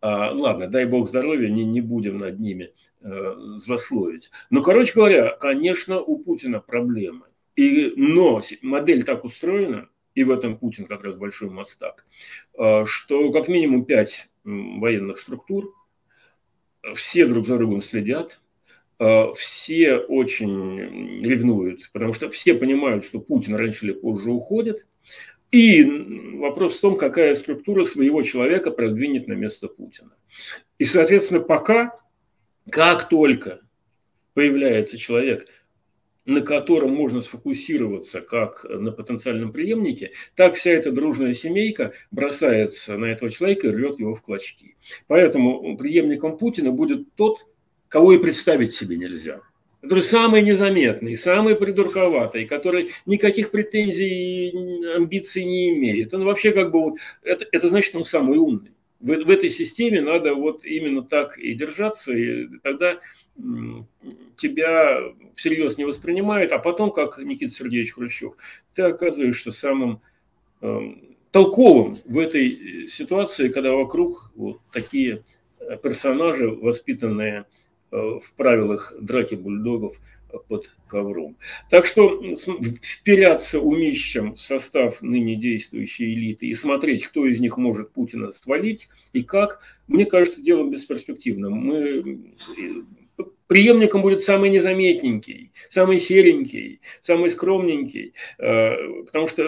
[0.00, 4.30] А, ладно, дай бог здоровья, не, не будем над ними э, злословить.
[4.50, 7.26] Но, короче говоря, конечно, у Путина проблемы.
[7.56, 12.06] И, но модель так устроена, и в этом Путин как раз большой мастак,
[12.58, 15.74] э, что как минимум пять военных структур,
[16.94, 18.40] все друг за другом следят,
[18.98, 24.86] э, все очень ревнуют, потому что все понимают, что Путин раньше или позже уходит,
[25.50, 25.84] и
[26.38, 30.12] вопрос в том, какая структура своего человека продвинет на место Путина.
[30.78, 31.98] И, соответственно, пока,
[32.70, 33.60] как только
[34.34, 35.48] появляется человек,
[36.24, 43.06] на котором можно сфокусироваться как на потенциальном преемнике, так вся эта дружная семейка бросается на
[43.06, 44.76] этого человека и рвет его в клочки.
[45.08, 47.38] Поэтому преемником Путина будет тот,
[47.88, 49.40] кого и представить себе нельзя–
[49.80, 56.12] который самый незаметный, самый придурковатый, который никаких претензий амбиций не имеет.
[56.12, 58.72] Он вообще как бы вот, это, это значит, он самый умный.
[59.00, 63.00] В, в этой системе надо вот именно так и держаться, и тогда
[64.36, 65.00] тебя
[65.34, 68.34] всерьез не воспринимают, а потом, как Никита Сергеевич Хрущев,
[68.74, 70.02] ты оказываешься самым
[70.60, 70.78] э,
[71.30, 75.22] толковым в этой ситуации, когда вокруг вот такие
[75.82, 77.46] персонажи, воспитанные Э,
[77.90, 80.00] в правилах драки бульдогов
[80.48, 81.36] под ковром.
[81.70, 82.22] Так что
[82.82, 88.88] вперяться умищем в состав ныне действующей элиты и смотреть, кто из них может Путина свалить
[89.12, 91.52] и как, мне кажется, делом бесперспективным.
[91.52, 91.76] Мы
[93.18, 99.42] э, преемником будет самый незаметненький, самый серенький, самый скромненький, э, потому что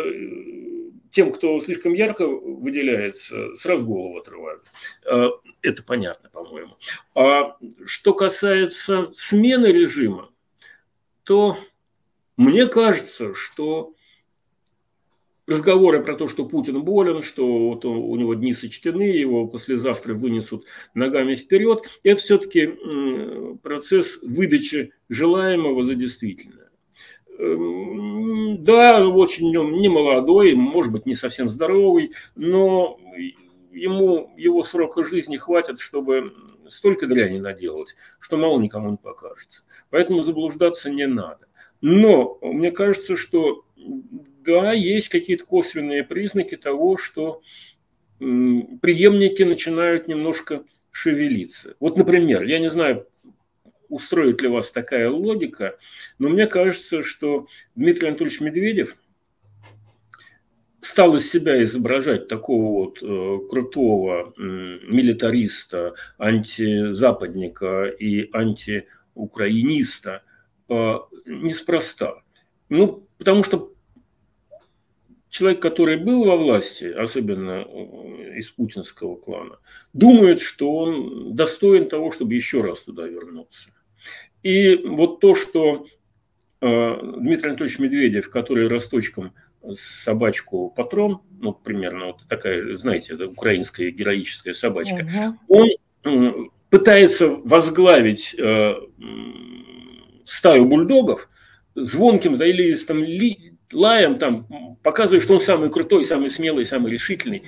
[1.13, 4.65] тем, кто слишком ярко выделяется, сразу голову отрывают.
[5.07, 5.29] А,
[5.61, 6.77] это понятно, по-моему.
[7.15, 10.31] А что касается смены режима,
[11.23, 11.59] то
[12.37, 13.95] мне кажется, что
[15.47, 20.65] разговоры про то, что Путин болен, что вот у него дни сочтены, его послезавтра вынесут
[20.95, 26.72] ногами вперед, это все-таки процесс выдачи желаемого за действительное.
[27.39, 32.99] Эм, да, очень не молодой, может быть, не совсем здоровый, но
[33.73, 36.33] ему его срока жизни хватит, чтобы
[36.69, 39.65] столько дряни наделать, что мало никому не покажется.
[39.91, 41.47] Поэтому заблуждаться не надо.
[41.81, 47.43] Но мне кажется, что да, есть какие-то косвенные признаки того, что
[48.19, 51.77] преемники начинают немножко шевелиться.
[51.81, 53.07] Вот, например, я не знаю,
[53.93, 55.77] устроит ли вас такая логика,
[56.19, 58.97] но мне кажется, что Дмитрий Анатольевич Медведев
[60.81, 70.23] стал из себя изображать такого вот э, крутого э, милитариста, антизападника и антиукраиниста
[70.69, 72.23] э, неспроста.
[72.71, 73.73] Ну, потому что
[75.33, 79.59] человек, который был во власти, особенно э, из путинского клана,
[79.93, 83.71] думает, что он достоин того, чтобы еще раз туда вернуться.
[84.43, 85.87] И вот то, что
[86.61, 89.33] э, Дмитрий Анатольевич Медведев, который росточком
[89.73, 95.09] собачку патрон, ну, примерно вот такая, знаете, украинская героическая собачка,
[95.45, 95.77] угу.
[96.03, 98.75] он пытается возглавить э,
[100.25, 101.29] стаю бульдогов
[101.75, 103.05] звонким заилистым
[103.73, 107.45] лаем, там, показывая, что он самый крутой, самый смелый, самый решительный.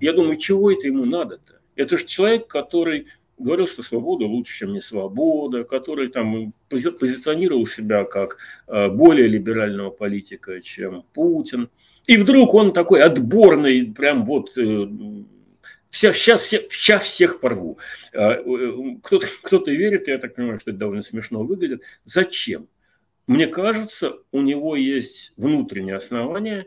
[0.00, 1.60] Я думаю, чего это ему надо-то?
[1.76, 3.06] Это же человек, который
[3.40, 9.90] говорил, что свобода лучше, чем не свобода, который там позиционировал себя как э, более либерального
[9.90, 11.70] политика, чем Путин.
[12.06, 14.52] И вдруг он такой отборный, прям вот
[15.90, 17.78] сейчас, сейчас, сейчас всех порву.
[18.12, 21.82] Кто-то, кто-то верит, я так понимаю, что это довольно смешно выглядит.
[22.04, 22.68] Зачем?
[23.26, 26.66] Мне кажется, у него есть внутреннее основание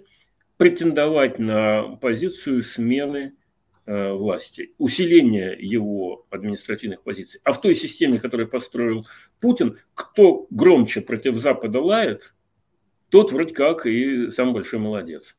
[0.57, 3.42] претендовать на позицию смены Э,
[3.85, 7.41] власти, усиление его административных позиций.
[7.43, 9.05] А в той системе, которую построил
[9.41, 12.33] Путин, кто громче против Запада лает,
[13.09, 15.37] тот вроде как и самый большой молодец.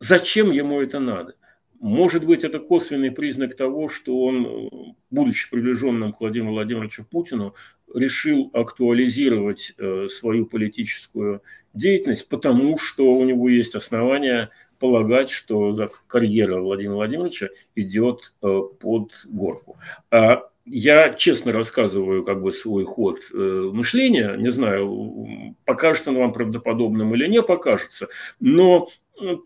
[0.00, 1.36] Зачем ему это надо?
[1.78, 7.54] Может быть, это косвенный признак того, что он, будучи приближенным к Владимиру Владимировичу Путину,
[7.94, 11.42] решил актуализировать э, свою политическую
[11.74, 14.50] деятельность, потому что у него есть основания–
[14.84, 15.74] полагать, что
[16.06, 19.78] карьера Владимира Владимировича идет э, под горку.
[20.10, 26.32] А я честно рассказываю как бы свой ход э, мышления, не знаю, покажется он вам
[26.34, 28.08] правдоподобным или не покажется,
[28.40, 28.88] но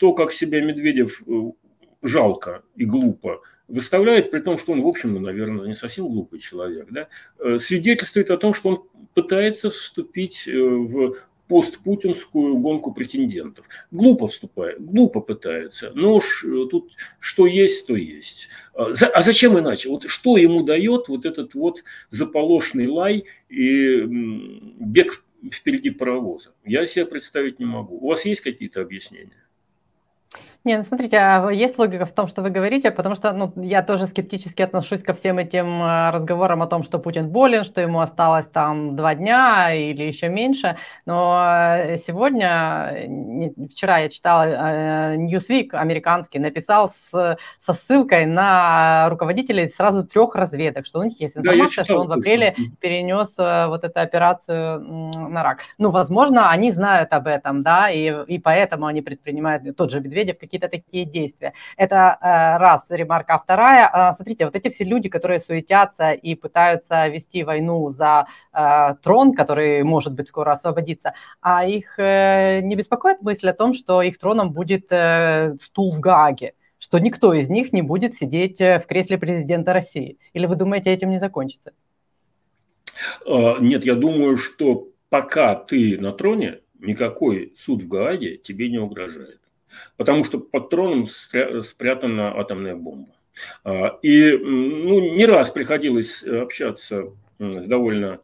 [0.00, 1.32] то, как себя Медведев э,
[2.02, 6.88] жалко и глупо выставляет, при том, что он, в общем, наверное, не совсем глупый человек,
[6.90, 7.06] да,
[7.58, 8.82] свидетельствует о том, что он
[9.14, 11.14] пытается вступить в
[11.48, 13.66] постпутинскую гонку претендентов.
[13.90, 15.90] Глупо вступает, глупо пытается.
[15.94, 18.48] Но уж э, тут что есть, то есть.
[18.74, 19.88] А, а зачем иначе?
[19.88, 26.54] Вот что ему дает вот этот вот заполошный лай и бег впереди паровоза?
[26.64, 27.96] Я себе представить не могу.
[27.96, 29.42] У вас есть какие-то объяснения?
[30.64, 33.80] Не, ну смотрите, а есть логика в том, что вы говорите, потому что ну, я
[33.82, 38.00] тоже скептически отношусь ко всем этим э, разговорам о том, что Путин болен, что ему
[38.00, 40.76] осталось там два дня или еще меньше.
[41.06, 41.40] Но
[41.78, 43.06] э, сегодня,
[43.70, 50.86] вчера я читала, э, Newsweek американский написал с, со ссылкой на руководителей сразу трех разведок,
[50.86, 55.42] что у них есть информация, да, что он в апреле перенес вот эту операцию на
[55.44, 55.60] рак.
[55.78, 60.36] Ну, возможно, они знают об этом, да, и, и поэтому они предпринимают, тот же Медведев,
[60.48, 61.52] какие-то такие действия.
[61.76, 63.34] Это э, раз ремарка.
[63.34, 68.26] А вторая, э, смотрите, вот эти все люди, которые суетятся и пытаются вести войну за
[68.52, 74.02] э, трон, который может быть скоро освободится, а их не беспокоит мысль о том, что
[74.02, 74.86] их троном будет
[75.62, 76.54] стул в Гааге?
[76.80, 80.16] что никто из них не будет сидеть в кресле президента России?
[80.32, 81.72] Или вы думаете, этим не закончится?
[83.26, 89.37] Нет, я думаю, что пока ты на троне, никакой суд в Гааге тебе не угрожает
[89.96, 93.14] потому что под троном спрятана атомная бомба.
[93.64, 98.20] А, и ну, не раз приходилось общаться с довольно,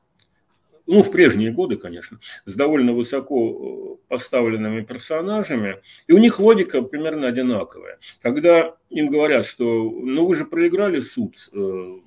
[0.87, 6.83] ну, в прежние годы, конечно, с довольно высоко э, поставленными персонажами, и у них логика
[6.83, 7.99] примерно одинаковая.
[8.23, 11.99] Когда им говорят, что, ну, вы же проиграли суд, э,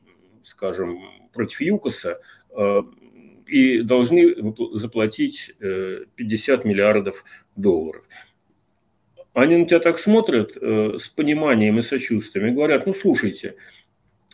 [0.42, 1.02] скажем,
[1.34, 2.20] против ЮКОСа,
[2.52, 2.82] э,
[3.48, 4.36] и должны
[4.74, 7.24] заплатить 50 миллиардов
[7.56, 8.06] долларов.
[9.38, 13.56] Они на тебя так смотрят э, с пониманием и сочувствием и говорят, ну слушайте,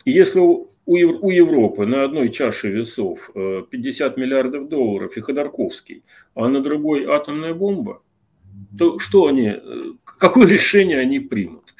[0.06, 6.48] если у, у Европы на одной чаше весов 50 э, миллиардов долларов и Ходорковский, а
[6.48, 8.00] на другой атомная бомба,
[8.78, 11.74] то что они, э, какое решение они примут?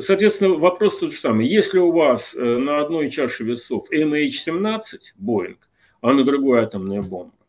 [0.00, 1.46] Соответственно, вопрос тот же самый.
[1.46, 4.82] Если у вас на одной чаше весов MH17,
[5.16, 5.70] Боинг,
[6.02, 7.41] а на другой атомная бомба, Э,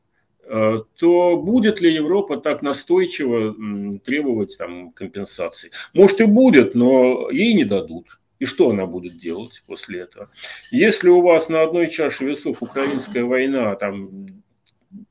[0.46, 5.72] то будет ли Европа так настойчиво требовать там, компенсации?
[5.94, 8.20] Может и будет, но ей не дадут.
[8.40, 10.30] И что она будет делать после этого?
[10.70, 14.44] Если у вас на одной чаше весов украинская война, там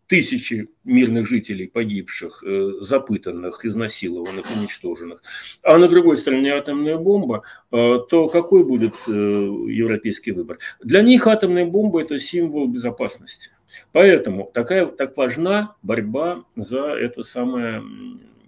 [0.07, 5.23] тысячи мирных жителей погибших, э, запытанных, изнасилованных, уничтоженных,
[5.63, 10.59] а на другой стороне атомная бомба, э, то какой будет европейский выбор?
[10.83, 13.51] Для них атомная бомба– это символ безопасности.
[13.93, 17.83] Поэтому такая, так важна борьба за это самое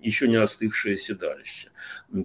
[0.02, 1.70] еще не остывшее седалище.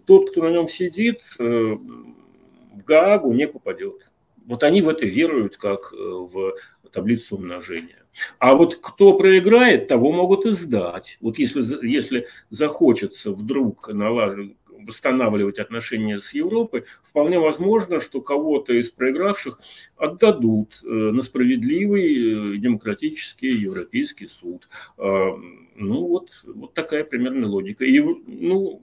[0.06, 4.12] Тот, кто на нем сидит, э, в Гаагу не попадет.
[4.46, 6.54] Вот они в это веруют, как э, в
[6.92, 8.06] таблицу умножения.
[8.40, 11.18] А вот кто проиграет, того могут и сдать.
[11.22, 18.90] Вот если, если захочется вдруг налаживать восстанавливать отношения с Европой, вполне возможно, что кого-то из
[18.90, 19.60] проигравших
[19.98, 24.68] отдадут э, на справедливый э, демократический европейский суд.
[24.98, 25.32] А,
[25.76, 27.86] ну, вот, вот такая примерно логика.
[27.86, 28.82] И, ну,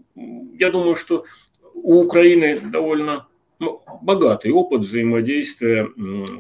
[0.59, 1.24] я думаю, что
[1.74, 3.26] у Украины довольно
[3.59, 5.88] ну, богатый опыт взаимодействия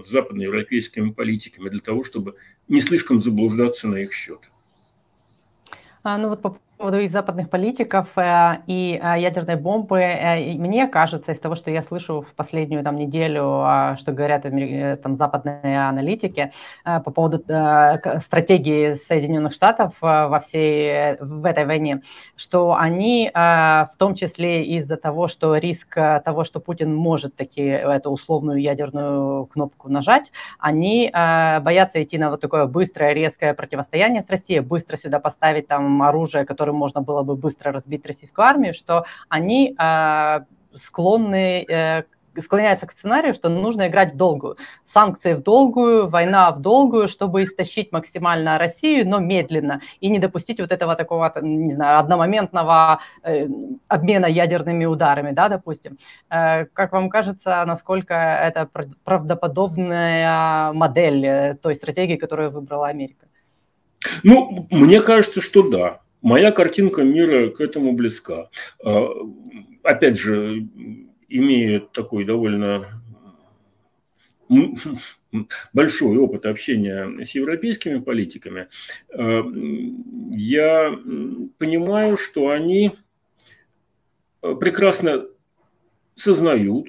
[0.04, 2.34] с западноевропейскими политиками для того, чтобы
[2.68, 4.40] не слишком заблуждаться на их счет.
[6.02, 10.86] А, ну вот по поводу и западных политиков э, и э, ядерной бомбы, э, мне
[10.86, 13.64] кажется, из того, что я слышу в последнюю там неделю,
[13.96, 14.42] что говорят
[15.02, 16.52] там западные аналитики
[16.84, 22.02] по поводу стратегии Соединенных Штатов во всей в этой войне,
[22.36, 28.10] что они в том числе из-за того, что риск того, что Путин может таки эту
[28.10, 34.60] условную ядерную кнопку нажать, они боятся идти на вот такое быстрое, резкое противостояние с Россией,
[34.60, 39.04] быстро сюда поставить там оружие, которое которым можно было бы быстро разбить российскую армию, что
[39.28, 40.40] они э,
[40.74, 42.02] склонны э,
[42.42, 44.56] склоняется к сценарию, что нужно играть в долгую.
[44.84, 50.60] Санкции в долгую, война в долгую, чтобы истощить максимально Россию, но медленно, и не допустить
[50.60, 53.46] вот этого такого, не знаю, одномоментного э,
[53.88, 55.96] обмена ядерными ударами, да, допустим.
[56.28, 58.68] Как вам кажется, насколько это
[59.04, 63.26] правдоподобная модель той стратегии, которую выбрала Америка?
[64.24, 66.00] Ну, мне кажется, что да.
[66.26, 68.50] Моя картинка мира к этому близка.
[68.84, 69.06] А,
[69.84, 70.66] опять же,
[71.28, 73.00] имея такой довольно
[75.72, 78.66] большой опыт общения с европейскими политиками,
[79.14, 79.44] а,
[80.32, 80.98] я
[81.58, 82.90] понимаю, что они
[84.40, 85.26] прекрасно
[86.16, 86.88] сознают,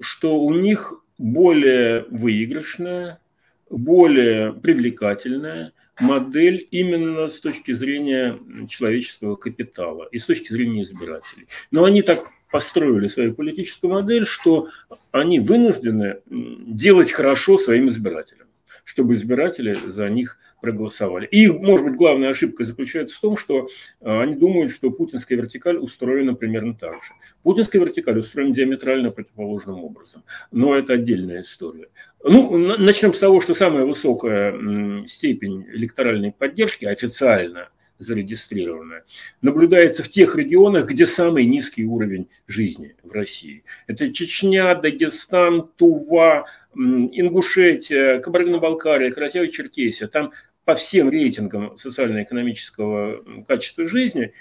[0.00, 3.20] что у них более выигрышная,
[3.68, 8.38] более привлекательная модель именно с точки зрения
[8.68, 11.46] человеческого капитала и с точки зрения избирателей.
[11.70, 14.68] Но они так построили свою политическую модель, что
[15.12, 18.49] они вынуждены делать хорошо своим избирателям
[18.90, 21.26] чтобы избиратели за них проголосовали.
[21.26, 23.68] И, может быть, главная ошибка заключается в том, что
[24.00, 27.12] а, они думают, что путинская вертикаль устроена примерно так же.
[27.44, 30.24] Путинская вертикаль устроена диаметрально противоположным образом.
[30.50, 31.86] Но это отдельная история.
[32.24, 37.68] Ну, начнем с того, что самая высокая степень электоральной поддержки официально
[38.00, 39.04] зарегистрированная,
[39.42, 43.62] наблюдается в тех регионах, где самый низкий уровень жизни в России.
[43.86, 50.06] Это Чечня, Дагестан, Тува, Ингушетия, Кабардино-Балкария, Каратаево-Черкесия.
[50.08, 50.32] Там
[50.64, 54.32] по всем рейтингам социально-экономического качества жизни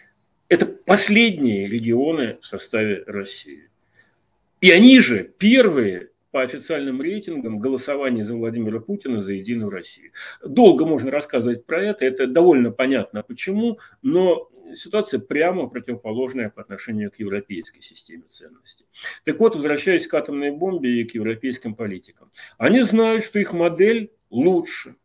[0.47, 3.69] это последние регионы в составе России.
[4.61, 10.11] И они же первые по официальным рейтингам голосование за Владимира Путина за Единую Россию.
[10.43, 17.11] Долго можно рассказывать про это, это довольно понятно почему, но ситуация прямо противоположная по отношению
[17.11, 18.85] к европейской системе ценностей.
[19.23, 22.31] Так вот, возвращаясь к атомной бомбе и к европейским политикам.
[22.57, 24.95] Они знают, что их модель лучше.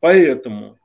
[0.00, 0.78] Поэтому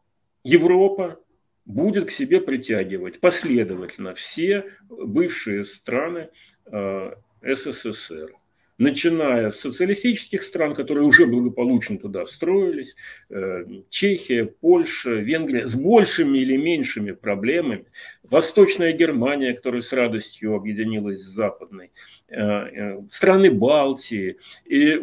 [0.44, 1.20] Европа
[1.66, 6.30] будет к себе притягивать последовательно все бывшие страны
[6.66, 8.39] э, СССР
[8.80, 12.96] начиная с социалистических стран, которые уже благополучно туда встроились,
[13.30, 17.86] э, Чехия, Польша, Венгрия, с большими или меньшими проблемами,
[18.24, 21.92] Восточная Германия, которая с радостью объединилась с Западной,
[22.30, 25.02] э, э, страны Балтии, и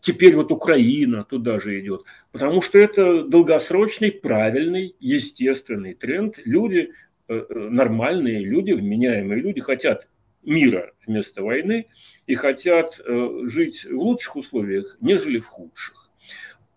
[0.00, 2.02] теперь вот Украина туда же идет,
[2.32, 6.40] потому что это долгосрочный, правильный, естественный тренд.
[6.44, 6.90] Люди,
[7.28, 10.08] нормальные люди, вменяемые люди хотят
[10.46, 11.88] мира вместо войны
[12.26, 16.10] и хотят э, жить в лучших условиях, нежели в худших.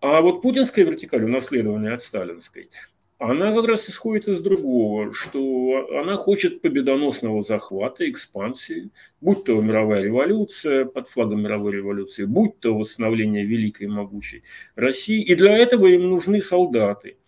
[0.00, 2.70] А вот путинская вертикаль, унаследованная от сталинской,
[3.20, 8.90] она как раз исходит из другого, что она хочет победоносного захвата, экспансии,
[9.20, 14.42] будь то мировая революция под флагом мировой революции, будь то восстановление великой и могучей
[14.74, 15.22] России.
[15.22, 17.18] И для этого им нужны солдаты.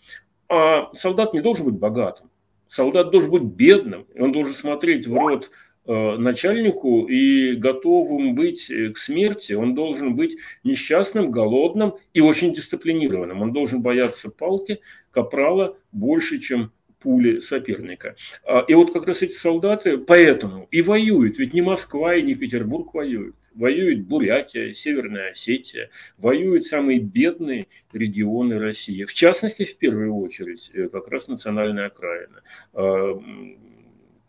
[0.49, 2.31] А солдат не должен быть богатым.
[2.69, 5.51] Солдат должен быть бедным, он должен смотреть в рот
[5.87, 13.43] начальнику и готовым быть э, к смерти, он должен быть несчастным, голодным и очень дисциплинированным.
[13.43, 14.81] Он должен бояться палки,
[15.11, 16.71] капрала больше, чем
[17.03, 18.15] пули соперника.
[18.45, 22.35] А, и вот как раз эти солдаты поэтому и воюют, ведь не Москва и не
[22.35, 23.37] Петербург воюют.
[23.55, 29.05] Воюет Бурятия, Северная Осетия, воюют самые бедные регионы России.
[29.05, 33.21] В частности, в первую очередь, э, как раз национальная окраина а,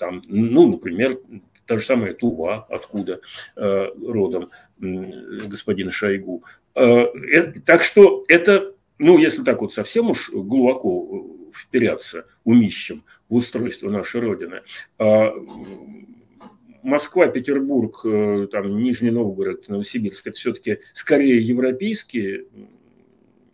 [0.04, 1.18] там, ну, например,
[1.66, 3.22] та же самая Тува, откуда
[3.56, 4.50] э, родом
[4.82, 4.86] э,
[5.48, 6.44] господин Шойгу.
[6.76, 13.36] Э, это, так что это, ну, если так вот совсем уж глубоко вперяться умищем в
[13.36, 14.62] устройство нашей Родины,
[15.00, 15.32] э,
[16.82, 22.48] Москва, Петербург, э, там, Нижний Новгород, Новосибирск– это все-таки скорее европейские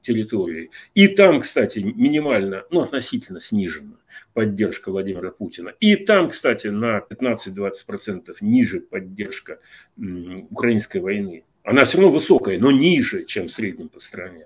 [0.02, 0.72] территории.
[0.96, 3.98] И там, кстати, минимально, ну, относительно снижена
[4.34, 5.74] поддержка Владимира Путина.
[5.80, 9.60] И там, кстати, на 15-20% ниже поддержка
[10.50, 11.44] украинской войны.
[11.64, 14.46] Она все равно высокая, но ниже, чем в среднем по стране.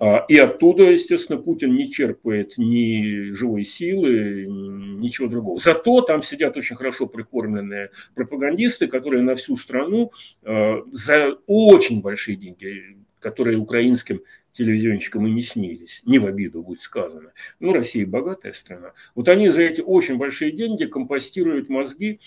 [0.00, 5.58] А, и оттуда, естественно, Путин не черпает ни живой силы, ничего другого.
[5.58, 10.12] Зато там сидят очень хорошо прикормленные пропагандисты, которые на всю страну
[10.44, 14.20] а, за очень большие деньги, которые украинским
[14.58, 17.32] телевизионщикам и не снились, не в обиду будет сказано.
[17.60, 18.92] Ну, Россия богатая страна.
[19.14, 22.20] Вот они за эти очень большие деньги компостируют мозги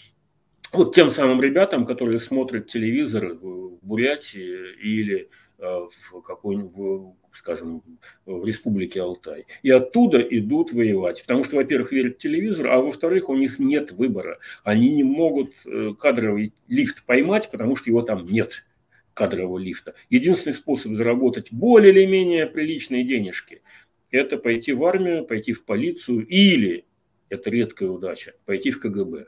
[0.73, 5.29] вот тем самым ребятам, которые смотрят телевизор в Бурятии или
[5.63, 7.83] Э, в какой-нибудь, скажем,
[8.25, 9.45] в республике Алтай.
[9.61, 11.21] И оттуда идут воевать.
[11.21, 14.39] Потому что, во-первых, верят телевизору, а во-вторых, у них нет выбора.
[14.63, 18.65] Они не могут э, кадровый лифт поймать, потому что его там нет
[19.13, 19.93] кадрового лифта.
[20.09, 23.61] Единственный способ заработать более или менее приличные денежки–
[24.11, 26.85] это пойти в армию, пойти в полицию или,
[27.29, 29.27] это редкая удача, пойти в КГБ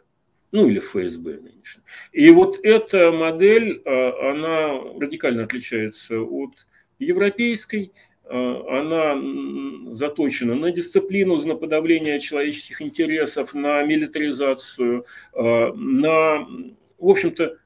[0.53, 1.83] ну или ФСБ нынешний.
[2.11, 6.51] И вот эта модель, а, она радикально отличается от
[6.99, 7.91] европейской,
[8.23, 16.47] а, она заточена на дисциплину, на подавление человеческих интересов, на милитаризацию, а, на,
[16.99, 17.57] в общем-то,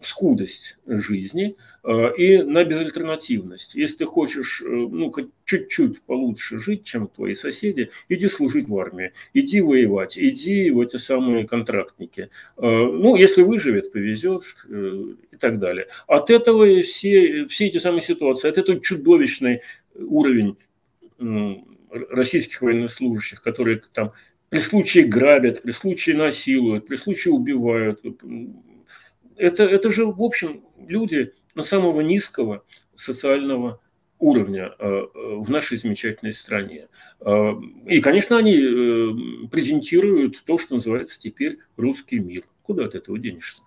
[0.00, 3.74] скудость жизни э, и на безальтернативность.
[3.74, 8.78] Если ты хочешь э, ну, хоть чуть-чуть получше жить, чем твои соседи, иди служить в
[8.78, 12.30] армии, иди воевать, иди в эти самые контрактники.
[12.56, 15.88] Э, ну, если выживет, повезет и так далее.
[16.06, 19.62] От этого все, все эти самые ситуации, от этого чудовищный
[19.94, 20.56] уровень
[21.90, 24.12] российских военнослужащих, которые там
[24.50, 28.04] при случае грабят, при случае насилуют, при случае убивают,
[29.36, 33.80] это, это же, в общем, люди на самого низкого социального
[34.18, 36.88] уровня э, э, в нашей замечательной стране.
[37.20, 37.52] Э,
[37.86, 42.44] и, конечно, они презентируют то, что называется теперь русский мир.
[42.62, 43.62] Куда от этого денешься?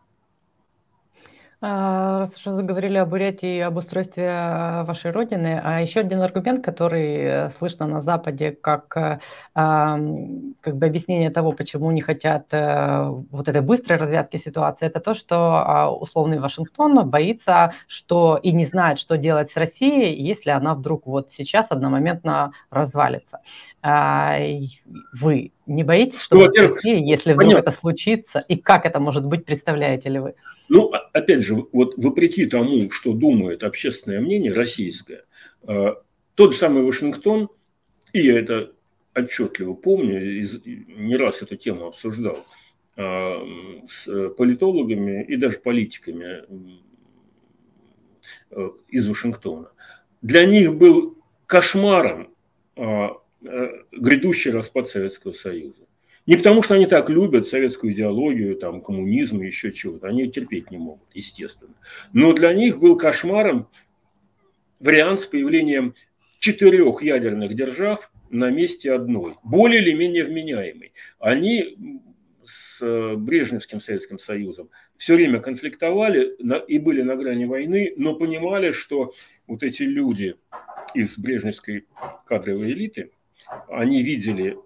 [1.66, 6.22] А, раз уже заговорили о Бурятии и об устройстве а, вашей родины, а еще один
[6.22, 9.20] аргумент, который э, слышно на Западе как, э,
[9.56, 15.14] как бы объяснение того, почему не хотят э, вот этой быстрой развязки ситуации, это то,
[15.14, 20.76] что а, условный Вашингтон боится, что и не знает, что делать с Россией, если она
[20.76, 23.40] вдруг вот сейчас одномоментно развалится.
[23.82, 27.70] Вы не боитесь, что ну, с Россией, если вдруг понятно.
[27.70, 30.36] это случится, и как это может быть, представляете ли вы?
[30.70, 35.26] Ну, опять же, вот вопреки тому, что думает общественное мнение российское,
[35.68, 35.96] э,
[36.36, 37.50] тот же самый Вашингтон,
[38.14, 38.72] и я это
[39.14, 42.46] отчетливо помню, не раз эту тему обсуждал
[42.96, 43.36] э,
[43.88, 46.44] с политологами и даже политиками
[48.52, 49.70] э, из Вашингтона.
[50.22, 52.30] Для них был кошмаром
[53.92, 55.83] грядущий распад Советского Союза.
[56.26, 60.08] Не потому, что они так любят советскую идеологию, там, коммунизм и еще чего-то.
[60.08, 61.74] Они терпеть не могут, естественно.
[62.14, 63.68] Но для них был кошмаром
[64.80, 65.96] вариант с появлением
[66.40, 70.94] четырех ядерных держав на месте одной, более или менее вменяемой.
[71.20, 72.02] Они
[72.46, 76.36] с э, Брежневским Советским Союзом все время конфликтовали
[76.68, 79.14] и были на грани войны, но понимали, что
[79.48, 80.36] вот эти люди
[80.94, 81.86] из брежневской
[82.26, 83.12] кадровой элиты,
[83.70, 84.58] они видели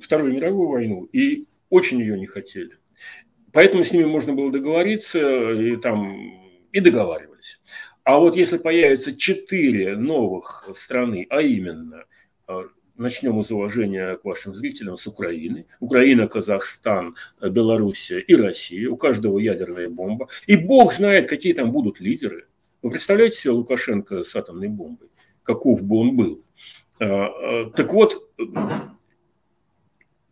[0.00, 2.72] Вторую мировую войну и очень ее не хотели.
[3.52, 5.18] Поэтому с ними можно было договориться
[5.52, 7.60] и, там, и договаривались.
[8.04, 12.04] А вот если появится четыре новых страны, а именно,
[12.48, 12.62] э,
[13.00, 15.66] начнем из уважения к вашим зрителям, с Украины.
[15.80, 18.90] Украина, Казахстан, Белоруссия и Россия.
[18.90, 20.28] У каждого ядерная бомба.
[20.46, 22.46] И бог знает, какие там будут лидеры.
[22.82, 25.08] Вы представляете себе Лукашенко с атомной бомбой?
[25.42, 26.44] Каков бы он был?
[26.98, 28.30] Э, э, так вот,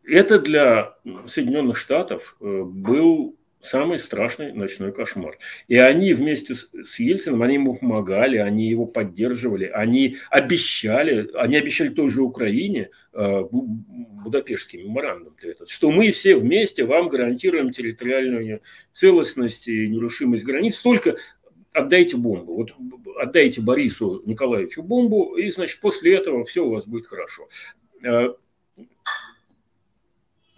[0.08, 0.94] это для
[1.26, 5.38] Соединенных Штатов э, был самый страшный ночной кошмар.
[5.66, 11.88] И они вместе с Ельцином, они ему помогали, они его поддерживали, они обещали, они обещали
[11.88, 19.68] той же Украине э, Будапештский меморандум, этот, что мы все вместе вам гарантируем территориальную целостность
[19.68, 21.16] и нерушимость границ, только
[21.72, 22.54] отдайте бомбу.
[22.54, 22.74] Вот
[23.20, 27.48] отдайте Борису Николаевичу бомбу, и, значит, после этого все у вас будет хорошо.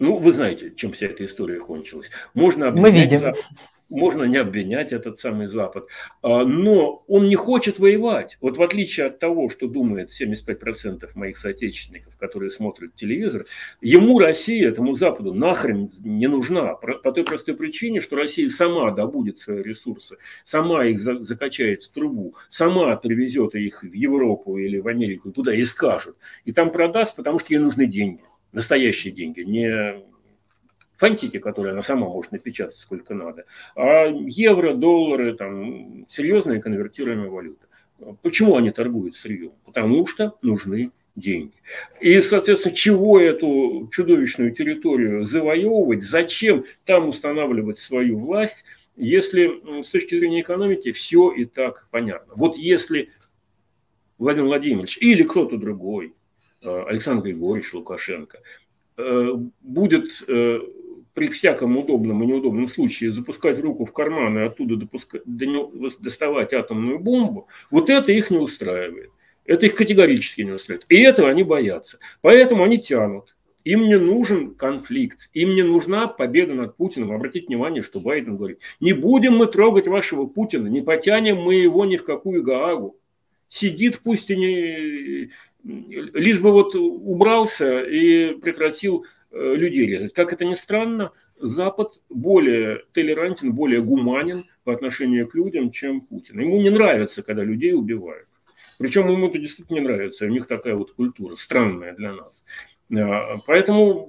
[0.01, 2.09] Ну, вы знаете, чем вся эта история кончилась.
[2.33, 3.19] Можно обвинять, Мы видим.
[3.19, 3.45] Запад,
[3.87, 5.89] можно не обвинять этот самый Запад,
[6.23, 8.39] а, но он не хочет воевать.
[8.41, 13.45] Вот в отличие от того, что думает 75% моих соотечественников, которые смотрят телевизор,
[13.79, 16.73] ему Россия, этому Западу нахрен не нужна.
[16.73, 22.33] По той простой причине, что Россия сама добудет свои ресурсы, сама их закачает в трубу,
[22.49, 26.15] сама привезет их в Европу или в Америку, туда и скажет.
[26.43, 28.21] И там продаст, потому что ей нужны деньги
[28.51, 30.03] настоящие деньги, не
[30.97, 33.45] фантики, которые она сама может напечатать сколько надо,
[33.75, 37.65] а евро, доллары, там, серьезные конвертируемые валюты.
[38.21, 39.53] Почему они торгуют сырьем?
[39.65, 41.53] Потому что нужны деньги.
[41.99, 48.63] И, соответственно, чего эту чудовищную территорию завоевывать, зачем там устанавливать свою власть,
[48.95, 52.33] если с точки зрения экономики все и так понятно.
[52.35, 53.09] Вот если
[54.17, 56.13] Владимир Владимирович или кто-то другой,
[56.63, 58.39] Александр Григорьевич Лукашенко,
[58.97, 60.59] э, будет э,
[61.13, 66.99] при всяком удобном и неудобном случае запускать руку в карман и оттуда допускать, доставать атомную
[66.99, 69.11] бомбу, вот это их не устраивает.
[69.45, 70.85] Это их категорически не устраивает.
[70.89, 71.99] И этого они боятся.
[72.21, 73.35] Поэтому они тянут.
[73.63, 77.11] Им не нужен конфликт, им не нужна победа над Путиным.
[77.11, 81.85] Обратите внимание, что Байден говорит, не будем мы трогать вашего Путина, не потянем мы его
[81.85, 82.97] ни в какую Гаагу.
[83.49, 85.29] Сидит, пусть и не...
[85.63, 90.13] Лишь бы вот убрался и прекратил э, людей резать.
[90.13, 96.39] Как это ни странно, Запад более толерантен, более гуманен по отношению к людям, чем Путин.
[96.39, 98.27] Ему не нравится, когда людей убивают.
[98.79, 100.25] Причем ему это действительно не нравится.
[100.25, 102.45] У них такая вот культура, странная для нас.
[102.95, 104.07] А, поэтому,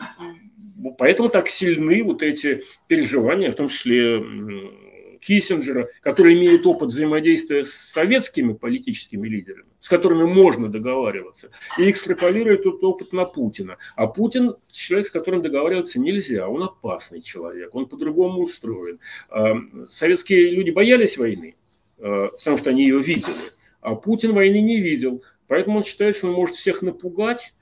[0.99, 4.23] поэтому так сильны вот эти переживания, в том числе
[5.23, 12.61] Киссинджера, который имеет опыт взаимодействия с советскими политическими лидерами, с которыми можно договариваться, и экстраполирует
[12.61, 13.79] этот опыт на Путина.
[13.95, 18.99] А Путин человек, с которым договариваться нельзя, он опасный человек, он по-другому устроен.
[19.31, 19.55] А,
[19.87, 21.55] советские люди боялись войны,
[21.99, 23.53] а, потому что они ее видели.
[23.81, 25.23] А Путин войны не видел.
[25.47, 27.55] Поэтому он считает, что он может всех напугать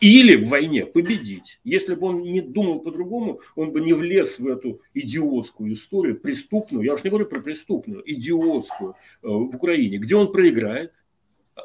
[0.00, 1.60] или в войне победить.
[1.64, 6.84] Если бы он не думал по-другому, он бы не влез в эту идиотскую историю, преступную,
[6.84, 10.92] я уж не говорю про преступную, идиотскую э, в Украине, где он проиграет,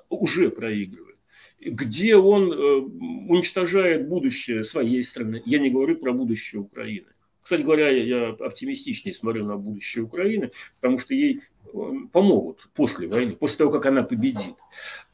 [0.10, 1.18] уже проигрывает,
[1.60, 2.56] где он э,
[3.30, 5.42] уничтожает будущее своей страны.
[5.46, 7.08] Я не говорю про будущее Украины.
[7.42, 11.42] Кстати говоря, я оптимистичнее смотрю на будущее Украины, потому что ей
[12.12, 14.56] помогут после войны, после того, как она победит.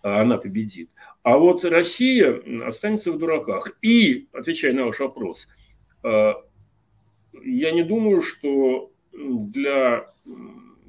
[0.02, 0.90] Она победит.
[1.24, 3.78] А вот Россия останется в дураках.
[3.82, 5.48] И, отвечая на ваш вопрос,
[6.04, 6.34] а,
[7.42, 10.12] я не думаю, что для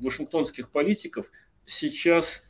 [0.00, 1.30] вашингтонских политиков
[1.66, 2.44] сейчас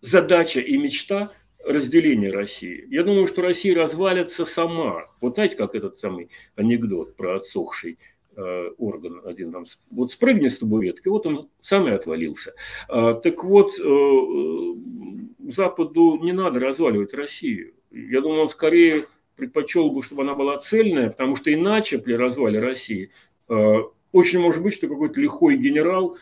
[0.00, 1.32] задача и мечта
[1.64, 2.86] разделения России.
[2.88, 5.08] Я думаю, что Россия развалится сама.
[5.20, 8.17] Вот знаете, как этот самый анекдот про отсохший Э,
[8.78, 12.54] орган один там, вот спрыгни с табуретки, вот он сам и отвалился.
[12.88, 17.72] А, так вот, э, Западу не надо разваливать Россию.
[17.90, 19.04] Я думаю, он скорее
[19.36, 23.10] предпочел бы, чтобы она была цельная, потому что иначе при развале России
[23.48, 23.76] э,
[24.12, 26.16] очень может быть, что какой-то лихой генерал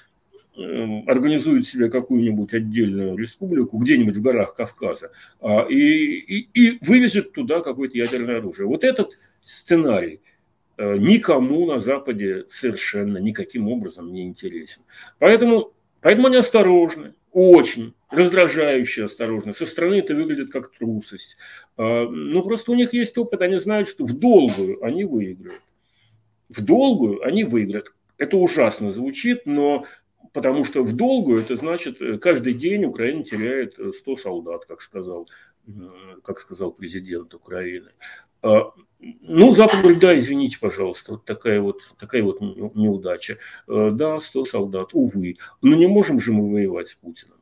[1.07, 7.61] организует себе какую-нибудь отдельную республику где-нибудь в горах Кавказа а, и, и, и вывезет туда
[7.61, 8.67] какое-то ядерное оружие.
[8.67, 10.36] Вот этот сценарий– Э,
[10.79, 14.83] никому на Западе совершенно никаким образом не интересен.
[15.19, 19.53] Поэтому, поэтому они осторожны, очень раздражающе осторожны.
[19.53, 21.37] Со стороны это выглядит как трусость.
[21.77, 25.61] Э, ну, просто у них есть опыт, они знают, что в долгую они выиграют.
[26.49, 27.95] В долгую они выиграют.
[28.17, 29.85] Это ужасно звучит, но
[30.33, 35.29] потому что в долгую это значит, э, каждый день Украина теряет 100 солдат, как сказал,
[36.23, 37.91] как сказал президент Украины.
[38.99, 43.39] Ну, Запад говорит, да, извините, пожалуйста, вот такая вот, такая вот неудача.
[43.69, 45.37] Э, да, 100 солдат, увы.
[45.63, 47.39] Но не можем же мы воевать с Путиным.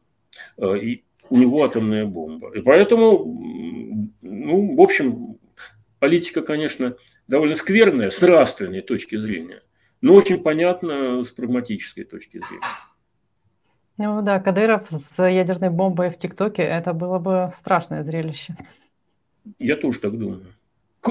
[0.57, 2.53] Э, и у него атомная бомба.
[2.57, 3.25] И поэтому,
[4.21, 5.39] ну, в общем,
[6.01, 6.97] политика, конечно,
[7.29, 9.63] довольно скверная с нравственной точки зрения,
[10.01, 12.67] но очень понятна с прагматической точки зрения.
[13.97, 18.57] Ну да, Кадыров с ядерной бомбой в ТикТоке, это было бы страшное зрелище.
[19.59, 20.47] Я тоже так думаю.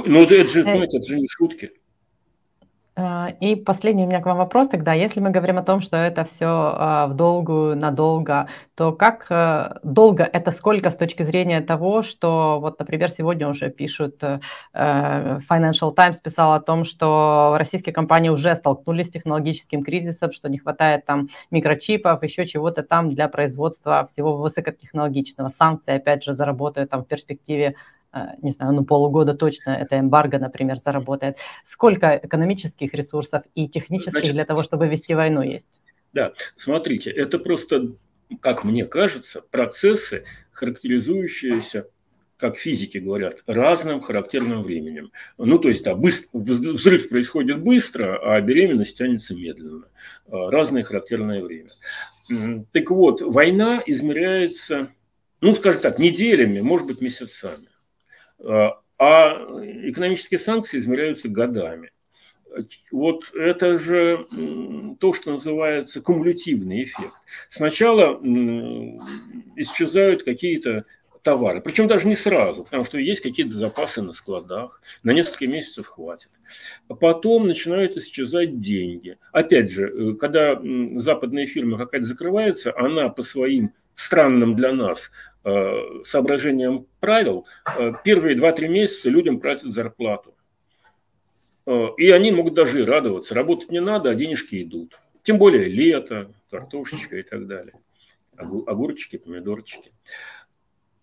[0.05, 1.71] Ну, это же, понимаете, это же не шутки.
[2.95, 4.93] А, и последний у меня к вам вопрос тогда.
[4.93, 9.79] Если мы говорим о том, что это все а, в долгую, надолго, то как э,
[9.83, 14.39] долго это сколько с точки зрения того, что вот, например, сегодня уже пишут, э,
[14.73, 20.59] Financial Times писал о том, что российские компании уже столкнулись с технологическим кризисом, что не
[20.59, 25.49] хватает там микрочипов, еще чего-то там для производства всего высокотехнологичного.
[25.57, 28.02] Санкции, опять же, заработают там в перспективе Э,
[28.41, 31.37] не знаю, ну полугода точно это эмбарго, например, заработает.
[31.67, 35.81] Сколько экономических ресурсов и технических Значит, для того, чтобы вести войну есть?
[36.13, 37.93] Да, смотрите, это просто,
[38.39, 41.87] как мне кажется, процессы, характеризующиеся
[42.43, 45.13] как физики говорят, разным характерным временем.
[45.37, 49.85] Ну, то есть, да, быстро, взрыв происходит быстро, а беременность тянется медленно.
[50.27, 51.69] А, разное характерное время.
[52.73, 54.89] Так вот, война измеряется,
[55.39, 57.67] ну, скажем так, неделями, может быть, месяцами.
[58.39, 61.91] А экономические санкции измеряются годами.
[62.91, 64.23] Вот это же
[64.99, 67.13] то, что называется кумулятивный эффект.
[67.49, 68.19] Сначала
[69.55, 70.85] исчезают какие-то
[71.23, 71.61] товары.
[71.61, 76.29] Причем даже не сразу, потому что есть какие-то запасы на складах, на несколько месяцев хватит.
[76.89, 79.17] А потом начинают исчезать деньги.
[79.31, 80.61] Опять же, э, когда
[80.97, 85.11] западная фирма какая-то закрывается, она по своим странным для нас
[85.43, 87.45] э, соображениям правил,
[87.77, 90.35] э, первые 2-3 месяца людям платят зарплату.
[91.65, 93.33] И они могут даже и радоваться.
[93.33, 94.99] Работать не надо, а денежки идут.
[95.21, 97.73] Тем более лето, картошечка и так далее.
[98.35, 99.93] Огурчики, помидорчики.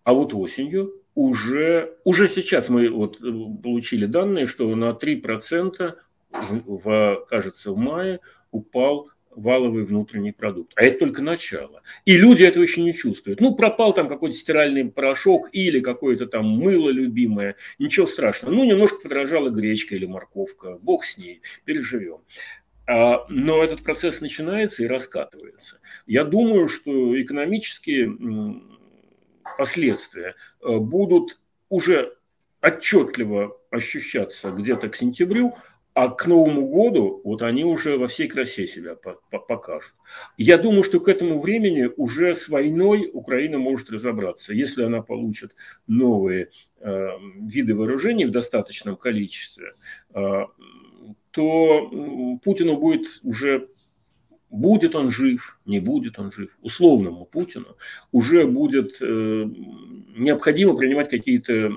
[0.03, 5.95] А вот осенью уже, уже сейчас мы вот э, получили данные, что на 3%
[6.31, 8.19] в, кажется, в мае
[8.51, 10.73] упал валовый внутренний продукт.
[10.75, 11.81] А это только начало.
[12.05, 13.39] И люди этого еще не чувствуют.
[13.39, 17.55] Ну, пропал там какой-то стиральный порошок или какое-то там мыло любимое.
[17.79, 18.53] Ничего страшного.
[18.53, 20.77] Ну, немножко подорожала гречка или морковка.
[20.81, 21.41] Бог с ней.
[21.65, 22.19] Переживем.
[22.87, 25.79] А, но этот процесс начинается и раскатывается.
[26.07, 28.17] Я думаю, что экономические
[29.57, 32.15] последствия э, будут уже
[32.61, 35.55] отчетливо ощущаться где-то к сентябрю,
[35.93, 38.95] а к Новому году вот они уже во всей красе себя
[39.29, 39.93] покажут.
[40.37, 44.53] Я думаю, что к этому времени уже с войной Украина может разобраться.
[44.53, 45.53] Если она получит
[45.87, 47.07] новые э,
[47.41, 49.73] виды вооружений в достаточном количестве,
[50.13, 50.45] э,
[51.31, 53.67] то Путину будет уже
[54.49, 57.77] будет он жив, не будет он жив, условному Путину
[58.11, 59.05] уже будет э,
[60.17, 61.71] необходимо принимать какие-то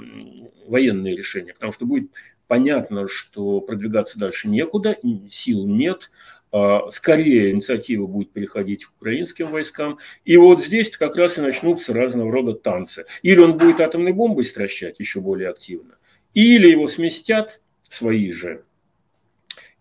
[0.67, 2.11] военные решения, потому что будет
[2.55, 4.97] понятно, что продвигаться дальше некуда,
[5.29, 6.13] сил нет,
[6.53, 9.99] а скорее инициатива будет переходить к украинским войскам.
[10.25, 13.07] И вот здесь как раз и начнутся разного рода танцы.
[13.23, 15.97] Или он будет атомной бомбой стращать еще более активно,
[16.33, 18.63] или его сместят свои же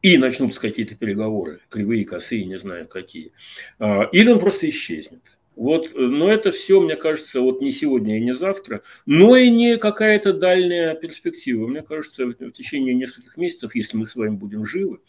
[0.01, 3.33] и начнутся какие-то переговоры, кривые, косые, не знаю какие,
[3.77, 5.21] а, или он просто исчезнет.
[5.55, 9.77] Вот, но это все, мне кажется, вот не сегодня и не завтра, но и не
[9.77, 11.67] какая-то дальняя перспектива.
[11.67, 14.99] Мне кажется, в течение нескольких месяцев, если мы с вами будем живы,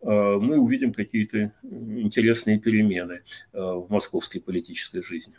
[0.00, 3.22] а, мы увидим какие-то интересные перемены
[3.52, 5.34] в московской политической жизни.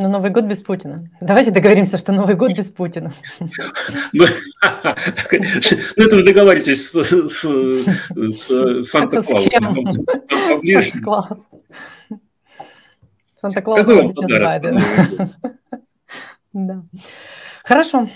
[0.00, 1.10] Но Новый год без Путина.
[1.20, 3.12] Давайте договоримся, что Новый год без Путина.
[3.40, 3.48] Ну,
[4.62, 10.06] ну это вы договариваетесь с Санта-Клаусом.
[13.40, 13.80] Санта-Клаус.
[13.80, 14.74] Какой подарок?
[16.54, 16.82] Да.
[17.62, 18.08] Хорошо.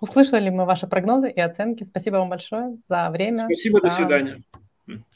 [0.00, 1.82] Услышали мы ваши прогнозы и оценки.
[1.82, 3.44] Спасибо вам большое за время.
[3.46, 4.42] Спасибо, до свидания.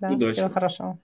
[0.01, 0.33] Удачи.
[0.33, 0.99] Всего хорошего.